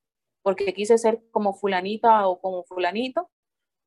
porque 0.43 0.73
quise 0.75 0.99
ser 0.99 1.23
como 1.31 1.55
fulanita 1.55 2.27
o 2.29 2.41
como 2.41 2.65
fulanito, 2.65 3.31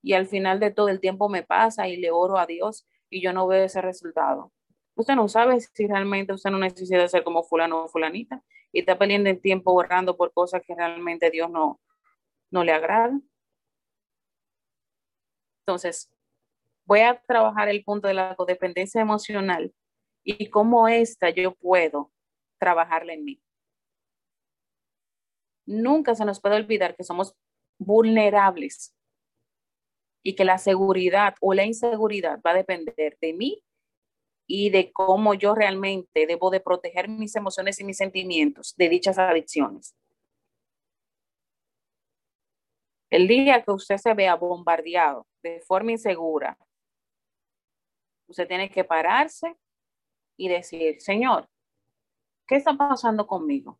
y 0.01 0.13
al 0.13 0.27
final 0.27 0.59
de 0.59 0.71
todo 0.71 0.89
el 0.89 0.99
tiempo 0.99 1.29
me 1.29 1.43
pasa 1.43 1.87
y 1.87 1.97
le 1.97 2.11
oro 2.11 2.37
a 2.37 2.45
Dios 2.45 2.87
y 3.09 3.21
yo 3.21 3.33
no 3.33 3.47
veo 3.47 3.65
ese 3.65 3.81
resultado. 3.81 4.51
Usted 4.95 5.15
no 5.15 5.27
sabe 5.27 5.59
si 5.59 5.87
realmente 5.87 6.33
usted 6.33 6.49
no 6.49 6.57
necesita 6.59 7.07
ser 7.07 7.23
como 7.23 7.43
fulano 7.43 7.85
o 7.85 7.87
fulanita 7.87 8.43
y 8.71 8.79
está 8.79 8.97
perdiendo 8.97 9.29
el 9.29 9.41
tiempo 9.41 9.73
orando 9.73 10.17
por 10.17 10.33
cosas 10.33 10.61
que 10.65 10.75
realmente 10.75 11.29
Dios 11.29 11.49
no, 11.49 11.79
no 12.49 12.63
le 12.63 12.71
agrada. 12.71 13.19
Entonces, 15.65 16.11
voy 16.85 17.01
a 17.01 17.21
trabajar 17.21 17.69
el 17.69 17.83
punto 17.83 18.07
de 18.07 18.13
la 18.13 18.35
codependencia 18.35 19.01
emocional 19.01 19.73
y 20.23 20.49
cómo 20.49 20.87
esta 20.87 21.29
yo 21.29 21.53
puedo 21.55 22.11
trabajarla 22.59 23.13
en 23.13 23.23
mí. 23.23 23.41
Nunca 25.71 26.15
se 26.15 26.25
nos 26.25 26.41
puede 26.41 26.57
olvidar 26.57 26.97
que 26.97 27.05
somos 27.05 27.33
vulnerables 27.79 28.93
y 30.21 30.35
que 30.35 30.43
la 30.43 30.57
seguridad 30.57 31.35
o 31.39 31.53
la 31.53 31.65
inseguridad 31.65 32.41
va 32.45 32.51
a 32.51 32.55
depender 32.55 33.17
de 33.21 33.33
mí 33.33 33.63
y 34.47 34.69
de 34.69 34.91
cómo 34.91 35.33
yo 35.33 35.55
realmente 35.55 36.27
debo 36.27 36.49
de 36.49 36.59
proteger 36.59 37.07
mis 37.07 37.37
emociones 37.37 37.79
y 37.79 37.85
mis 37.85 37.95
sentimientos 37.95 38.75
de 38.75 38.89
dichas 38.89 39.17
adicciones. 39.17 39.95
El 43.09 43.29
día 43.29 43.63
que 43.63 43.71
usted 43.71 43.95
se 43.95 44.13
vea 44.13 44.35
bombardeado 44.35 45.25
de 45.41 45.61
forma 45.61 45.93
insegura, 45.93 46.57
usted 48.27 48.45
tiene 48.45 48.69
que 48.69 48.83
pararse 48.83 49.55
y 50.35 50.49
decir, 50.49 50.99
Señor, 50.99 51.47
¿qué 52.45 52.57
está 52.57 52.75
pasando 52.75 53.25
conmigo? 53.25 53.79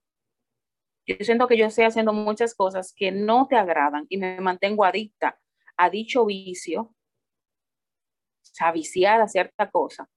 Yo 1.06 1.16
siento 1.22 1.48
que 1.48 1.58
yo 1.58 1.66
estoy 1.66 1.86
haciendo 1.86 2.14
muchas 2.14 2.54
cosas 2.54 2.94
que 2.96 3.12
no 3.12 3.48
te 3.48 3.56
agradan 3.56 4.06
y 4.10 4.18
me 4.18 4.40
mantengo 4.40 4.86
adicta 4.86 5.40
a 5.78 5.90
dicho 5.90 6.26
vicio, 6.26 6.82
o 6.82 6.94
sea, 8.42 8.72
viciada 8.72 9.24
a 9.24 9.28
cierta 9.28 9.72
cosa, 9.72 10.10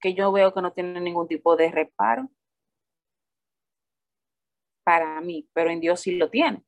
que 0.00 0.14
yo 0.14 0.30
veo 0.32 0.52
que 0.52 0.62
no 0.62 0.72
tiene 0.72 1.00
ningún 1.00 1.28
tipo 1.28 1.56
de 1.56 1.70
reparo 1.70 2.30
para 4.84 5.20
mí, 5.20 5.48
pero 5.52 5.70
en 5.70 5.80
Dios 5.80 6.00
sí 6.00 6.16
lo 6.16 6.30
tiene. 6.30 6.62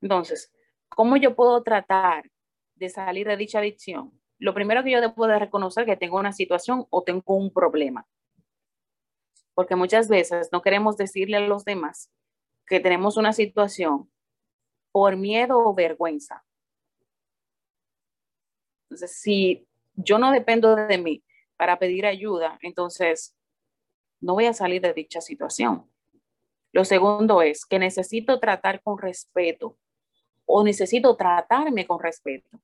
Entonces, 0.00 0.52
¿cómo 0.88 1.16
yo 1.16 1.34
puedo 1.34 1.62
tratar 1.62 2.30
de 2.74 2.88
salir 2.88 3.26
de 3.26 3.36
dicha 3.36 3.58
adicción? 3.58 4.20
Lo 4.38 4.54
primero 4.54 4.82
que 4.84 4.90
yo 4.90 5.00
debo 5.00 5.26
de 5.26 5.38
reconocer 5.38 5.86
que 5.86 5.96
tengo 5.96 6.18
una 6.18 6.32
situación 6.32 6.86
o 6.90 7.02
tengo 7.02 7.34
un 7.34 7.52
problema 7.52 8.06
porque 9.56 9.74
muchas 9.74 10.08
veces 10.08 10.50
no 10.52 10.60
queremos 10.60 10.98
decirle 10.98 11.38
a 11.38 11.40
los 11.40 11.64
demás 11.64 12.10
que 12.66 12.80
tenemos 12.80 13.16
una 13.16 13.32
situación 13.32 14.10
por 14.92 15.16
miedo 15.16 15.58
o 15.58 15.74
vergüenza. 15.74 16.44
Entonces, 18.84 19.18
si 19.20 19.66
yo 19.94 20.18
no 20.18 20.30
dependo 20.30 20.76
de 20.76 20.98
mí 20.98 21.22
para 21.56 21.78
pedir 21.78 22.06
ayuda, 22.06 22.58
entonces 22.62 23.36
no 24.20 24.34
voy 24.34 24.46
a 24.46 24.52
salir 24.52 24.80
de 24.80 24.92
dicha 24.92 25.20
situación. 25.20 25.90
Lo 26.72 26.84
segundo 26.84 27.42
es 27.42 27.64
que 27.64 27.78
necesito 27.78 28.38
tratar 28.38 28.82
con 28.82 28.98
respeto 28.98 29.78
o 30.44 30.62
necesito 30.62 31.16
tratarme 31.16 31.86
con 31.86 32.00
respeto. 32.00 32.60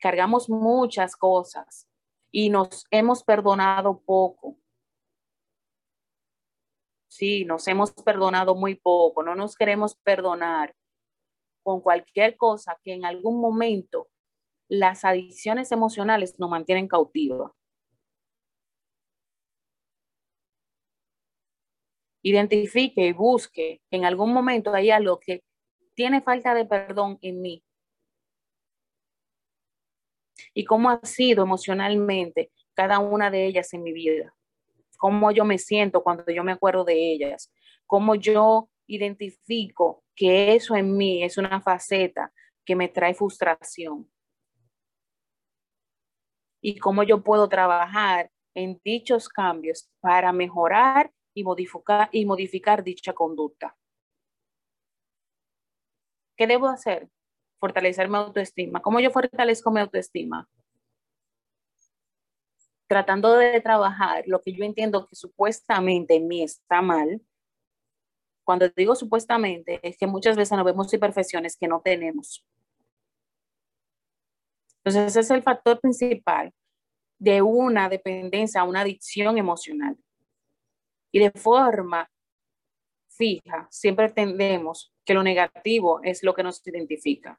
Cargamos 0.00 0.48
muchas 0.48 1.16
cosas 1.16 1.88
y 2.30 2.50
nos 2.50 2.86
hemos 2.90 3.22
perdonado 3.22 4.00
poco. 4.00 4.56
Sí, 7.20 7.44
nos 7.44 7.68
hemos 7.68 7.92
perdonado 7.92 8.54
muy 8.54 8.76
poco, 8.76 9.22
no 9.22 9.34
nos 9.34 9.54
queremos 9.54 9.94
perdonar 9.94 10.74
con 11.62 11.82
cualquier 11.82 12.38
cosa 12.38 12.78
que 12.82 12.94
en 12.94 13.04
algún 13.04 13.42
momento 13.42 14.08
las 14.68 15.04
adicciones 15.04 15.70
emocionales 15.70 16.38
nos 16.38 16.48
mantienen 16.48 16.88
cautivos. 16.88 17.52
Identifique 22.22 23.06
y 23.08 23.12
busque 23.12 23.82
en 23.90 24.06
algún 24.06 24.32
momento 24.32 24.72
hay 24.72 24.90
algo 24.90 25.20
que 25.20 25.42
tiene 25.94 26.22
falta 26.22 26.54
de 26.54 26.64
perdón 26.64 27.18
en 27.20 27.42
mí 27.42 27.62
y 30.54 30.64
cómo 30.64 30.88
ha 30.88 31.04
sido 31.04 31.42
emocionalmente 31.44 32.50
cada 32.72 32.98
una 32.98 33.30
de 33.30 33.44
ellas 33.44 33.74
en 33.74 33.82
mi 33.82 33.92
vida, 33.92 34.34
cómo 35.00 35.32
yo 35.32 35.46
me 35.46 35.56
siento 35.56 36.02
cuando 36.02 36.30
yo 36.30 36.44
me 36.44 36.52
acuerdo 36.52 36.84
de 36.84 37.12
ellas, 37.12 37.50
cómo 37.86 38.14
yo 38.14 38.68
identifico 38.86 40.04
que 40.14 40.54
eso 40.54 40.76
en 40.76 40.94
mí 40.94 41.24
es 41.24 41.38
una 41.38 41.62
faceta 41.62 42.32
que 42.66 42.76
me 42.76 42.88
trae 42.88 43.14
frustración 43.14 44.10
y 46.60 46.78
cómo 46.78 47.02
yo 47.02 47.24
puedo 47.24 47.48
trabajar 47.48 48.30
en 48.54 48.78
dichos 48.84 49.30
cambios 49.30 49.88
para 50.00 50.32
mejorar 50.32 51.10
y 51.32 51.44
modificar, 51.44 52.10
y 52.12 52.26
modificar 52.26 52.84
dicha 52.84 53.14
conducta. 53.14 53.74
¿Qué 56.36 56.46
debo 56.46 56.68
hacer? 56.68 57.08
fortalecer 57.60 58.08
mi 58.08 58.16
autoestima. 58.16 58.80
¿Cómo 58.80 59.00
yo 59.00 59.10
fortalezco 59.10 59.70
mi 59.70 59.80
autoestima? 59.80 60.48
Tratando 62.90 63.36
de 63.36 63.60
trabajar 63.60 64.24
lo 64.26 64.40
que 64.40 64.52
yo 64.52 64.64
entiendo 64.64 65.06
que 65.06 65.14
supuestamente 65.14 66.16
en 66.16 66.26
mí 66.26 66.42
está 66.42 66.82
mal. 66.82 67.22
Cuando 68.42 68.68
digo 68.68 68.96
supuestamente, 68.96 69.78
es 69.80 69.96
que 69.96 70.08
muchas 70.08 70.36
veces 70.36 70.56
nos 70.56 70.64
vemos 70.64 70.92
imperfecciones 70.92 71.56
que 71.56 71.68
no 71.68 71.80
tenemos. 71.80 72.44
Entonces, 74.78 75.06
ese 75.06 75.20
es 75.20 75.30
el 75.30 75.44
factor 75.44 75.78
principal 75.78 76.52
de 77.16 77.42
una 77.42 77.88
dependencia, 77.88 78.64
una 78.64 78.80
adicción 78.80 79.38
emocional. 79.38 79.96
Y 81.12 81.20
de 81.20 81.30
forma 81.30 82.10
fija, 83.06 83.68
siempre 83.70 84.06
entendemos 84.06 84.92
que 85.04 85.14
lo 85.14 85.22
negativo 85.22 86.00
es 86.02 86.24
lo 86.24 86.34
que 86.34 86.42
nos 86.42 86.66
identifica 86.66 87.38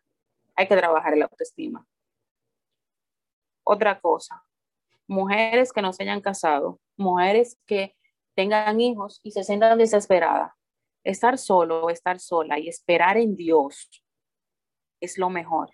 hay 0.55 0.67
que 0.67 0.77
trabajar 0.77 1.17
la 1.17 1.25
autoestima. 1.25 1.85
Otra 3.63 3.99
cosa, 3.99 4.43
mujeres 5.11 5.73
que 5.73 5.81
no 5.81 5.91
se 5.91 6.03
hayan 6.03 6.21
casado, 6.21 6.79
mujeres 6.95 7.59
que 7.65 7.95
tengan 8.33 8.79
hijos 8.79 9.19
y 9.23 9.31
se 9.31 9.43
sientan 9.43 9.77
desesperadas. 9.77 10.53
Estar 11.03 11.37
solo 11.37 11.89
estar 11.89 12.19
sola 12.19 12.57
y 12.57 12.69
esperar 12.69 13.17
en 13.17 13.35
Dios 13.35 13.89
es 15.01 15.17
lo 15.17 15.29
mejor. 15.29 15.69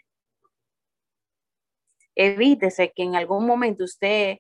Evítese 2.15 2.91
que 2.95 3.03
en 3.03 3.15
algún 3.15 3.45
momento 3.45 3.83
usted 3.83 4.39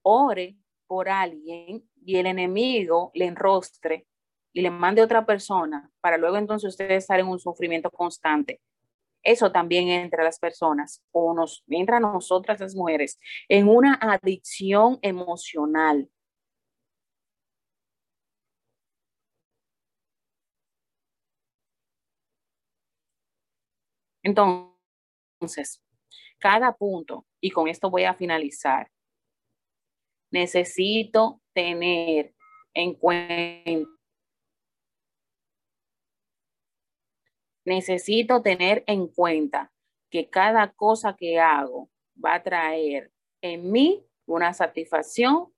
ore 0.00 0.56
por 0.86 1.10
alguien 1.10 1.86
y 2.02 2.16
el 2.16 2.24
enemigo 2.24 3.10
le 3.12 3.26
enrostre 3.26 4.06
y 4.54 4.62
le 4.62 4.70
mande 4.70 5.02
a 5.02 5.04
otra 5.04 5.26
persona 5.26 5.90
para 6.00 6.16
luego 6.16 6.38
entonces 6.38 6.70
usted 6.70 6.90
estar 6.92 7.20
en 7.20 7.26
un 7.26 7.38
sufrimiento 7.38 7.90
constante. 7.90 8.62
Eso 9.28 9.52
también 9.52 9.88
entra 9.88 10.22
a 10.22 10.24
las 10.24 10.38
personas 10.38 11.02
o 11.12 11.34
nos 11.34 11.62
entra 11.68 11.98
a 11.98 12.00
nosotras 12.00 12.60
las 12.60 12.74
mujeres 12.74 13.18
en 13.50 13.68
una 13.68 13.92
adicción 14.00 14.98
emocional. 15.02 16.10
Entonces, 24.22 25.82
cada 26.38 26.74
punto, 26.74 27.26
y 27.38 27.50
con 27.50 27.68
esto 27.68 27.90
voy 27.90 28.04
a 28.04 28.14
finalizar, 28.14 28.90
necesito 30.30 31.42
tener 31.52 32.34
en 32.72 32.94
cuenta, 32.94 33.97
necesito 37.68 38.42
tener 38.42 38.84
en 38.86 39.06
cuenta 39.08 39.72
que 40.10 40.28
cada 40.28 40.72
cosa 40.72 41.14
que 41.16 41.38
hago 41.38 41.90
va 42.22 42.34
a 42.34 42.42
traer 42.42 43.12
en 43.42 43.70
mí 43.70 44.04
una 44.26 44.52
satisfacción 44.52 45.52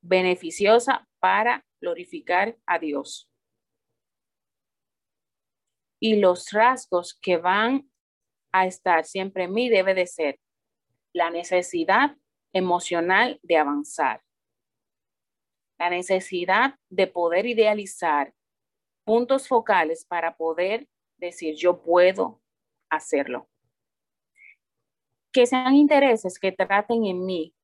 beneficiosa 0.00 1.08
para 1.18 1.64
glorificar 1.80 2.56
a 2.66 2.78
Dios. 2.78 3.28
Y 6.00 6.16
los 6.16 6.50
rasgos 6.50 7.18
que 7.20 7.36
van 7.36 7.90
a 8.52 8.66
estar 8.66 9.04
siempre 9.04 9.44
en 9.44 9.52
mí 9.52 9.68
debe 9.68 9.94
de 9.94 10.06
ser 10.06 10.40
la 11.12 11.30
necesidad 11.30 12.16
emocional 12.52 13.38
de 13.42 13.56
avanzar, 13.56 14.22
la 15.78 15.90
necesidad 15.90 16.78
de 16.88 17.06
poder 17.06 17.46
idealizar 17.46 18.34
puntos 19.04 19.48
focales 19.48 20.04
para 20.04 20.36
poder 20.36 20.88
decir 21.26 21.54
yo 21.56 21.82
puedo 21.82 22.40
hacerlo. 22.90 23.48
Que 25.32 25.46
sean 25.46 25.74
intereses 25.74 26.38
que 26.38 26.52
traten 26.52 27.04
en 27.06 27.24
mí 27.24 27.54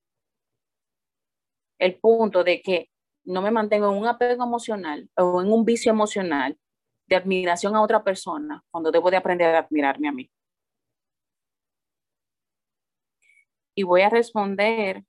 el 1.78 1.98
punto 2.00 2.42
de 2.42 2.60
que 2.62 2.90
no 3.24 3.42
me 3.42 3.50
mantengo 3.50 3.92
en 3.92 3.98
un 3.98 4.06
apego 4.06 4.42
emocional 4.42 5.08
o 5.16 5.42
en 5.42 5.52
un 5.52 5.64
vicio 5.64 5.92
emocional 5.92 6.58
de 7.06 7.16
admiración 7.16 7.76
a 7.76 7.82
otra 7.82 8.02
persona 8.02 8.64
cuando 8.70 8.90
debo 8.90 9.10
de 9.10 9.18
aprender 9.18 9.54
a 9.54 9.60
admirarme 9.60 10.08
a 10.08 10.12
mí. 10.12 10.30
y 13.78 13.84
voy 13.84 14.00
a 14.00 14.10
responder 14.10 15.04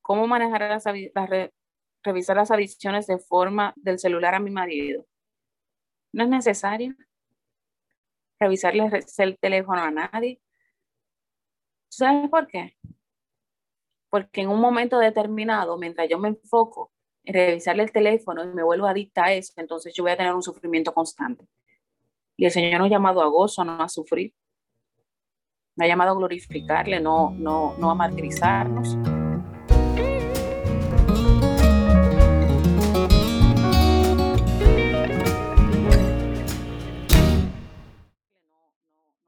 cómo 0.00 0.26
manejar 0.26 0.62
las, 0.62 0.84
revisar 2.02 2.36
las 2.36 2.50
adicciones 2.50 3.06
de 3.06 3.18
forma 3.18 3.74
del 3.76 3.98
celular 3.98 4.34
a 4.34 4.40
mi 4.40 4.50
marido. 4.50 5.04
No 6.10 6.24
es 6.24 6.30
necesario 6.30 6.94
revisarle 8.40 8.90
el 9.18 9.38
teléfono 9.38 9.80
a 9.80 9.90
nadie. 9.90 10.40
¿Sabes 11.88 12.30
por 12.30 12.46
qué? 12.46 12.76
Porque 14.08 14.40
en 14.40 14.48
un 14.48 14.60
momento 14.60 14.98
determinado, 14.98 15.76
mientras 15.76 16.08
yo 16.08 16.18
me 16.18 16.28
enfoco 16.28 16.90
en 17.24 17.34
revisarle 17.34 17.82
el 17.82 17.92
teléfono 17.92 18.42
y 18.42 18.48
me 18.48 18.62
vuelvo 18.62 18.86
adicta 18.86 19.26
a 19.26 19.32
eso, 19.32 19.52
entonces 19.56 19.94
yo 19.94 20.02
voy 20.02 20.12
a 20.12 20.16
tener 20.16 20.34
un 20.34 20.42
sufrimiento 20.42 20.92
constante. 20.92 21.46
Y 22.36 22.46
el 22.46 22.50
Señor 22.50 22.80
nos 22.80 22.86
ha 22.86 22.90
llamado 22.90 23.20
a 23.22 23.26
gozo, 23.26 23.64
no 23.64 23.82
a 23.82 23.88
sufrir. 23.88 24.32
Me 25.76 25.84
ha 25.84 25.88
llamado 25.88 26.12
a 26.12 26.14
glorificarle, 26.14 26.98
no, 26.98 27.30
no, 27.30 27.76
no 27.78 27.90
a 27.90 27.94
martirizarnos. 27.94 28.96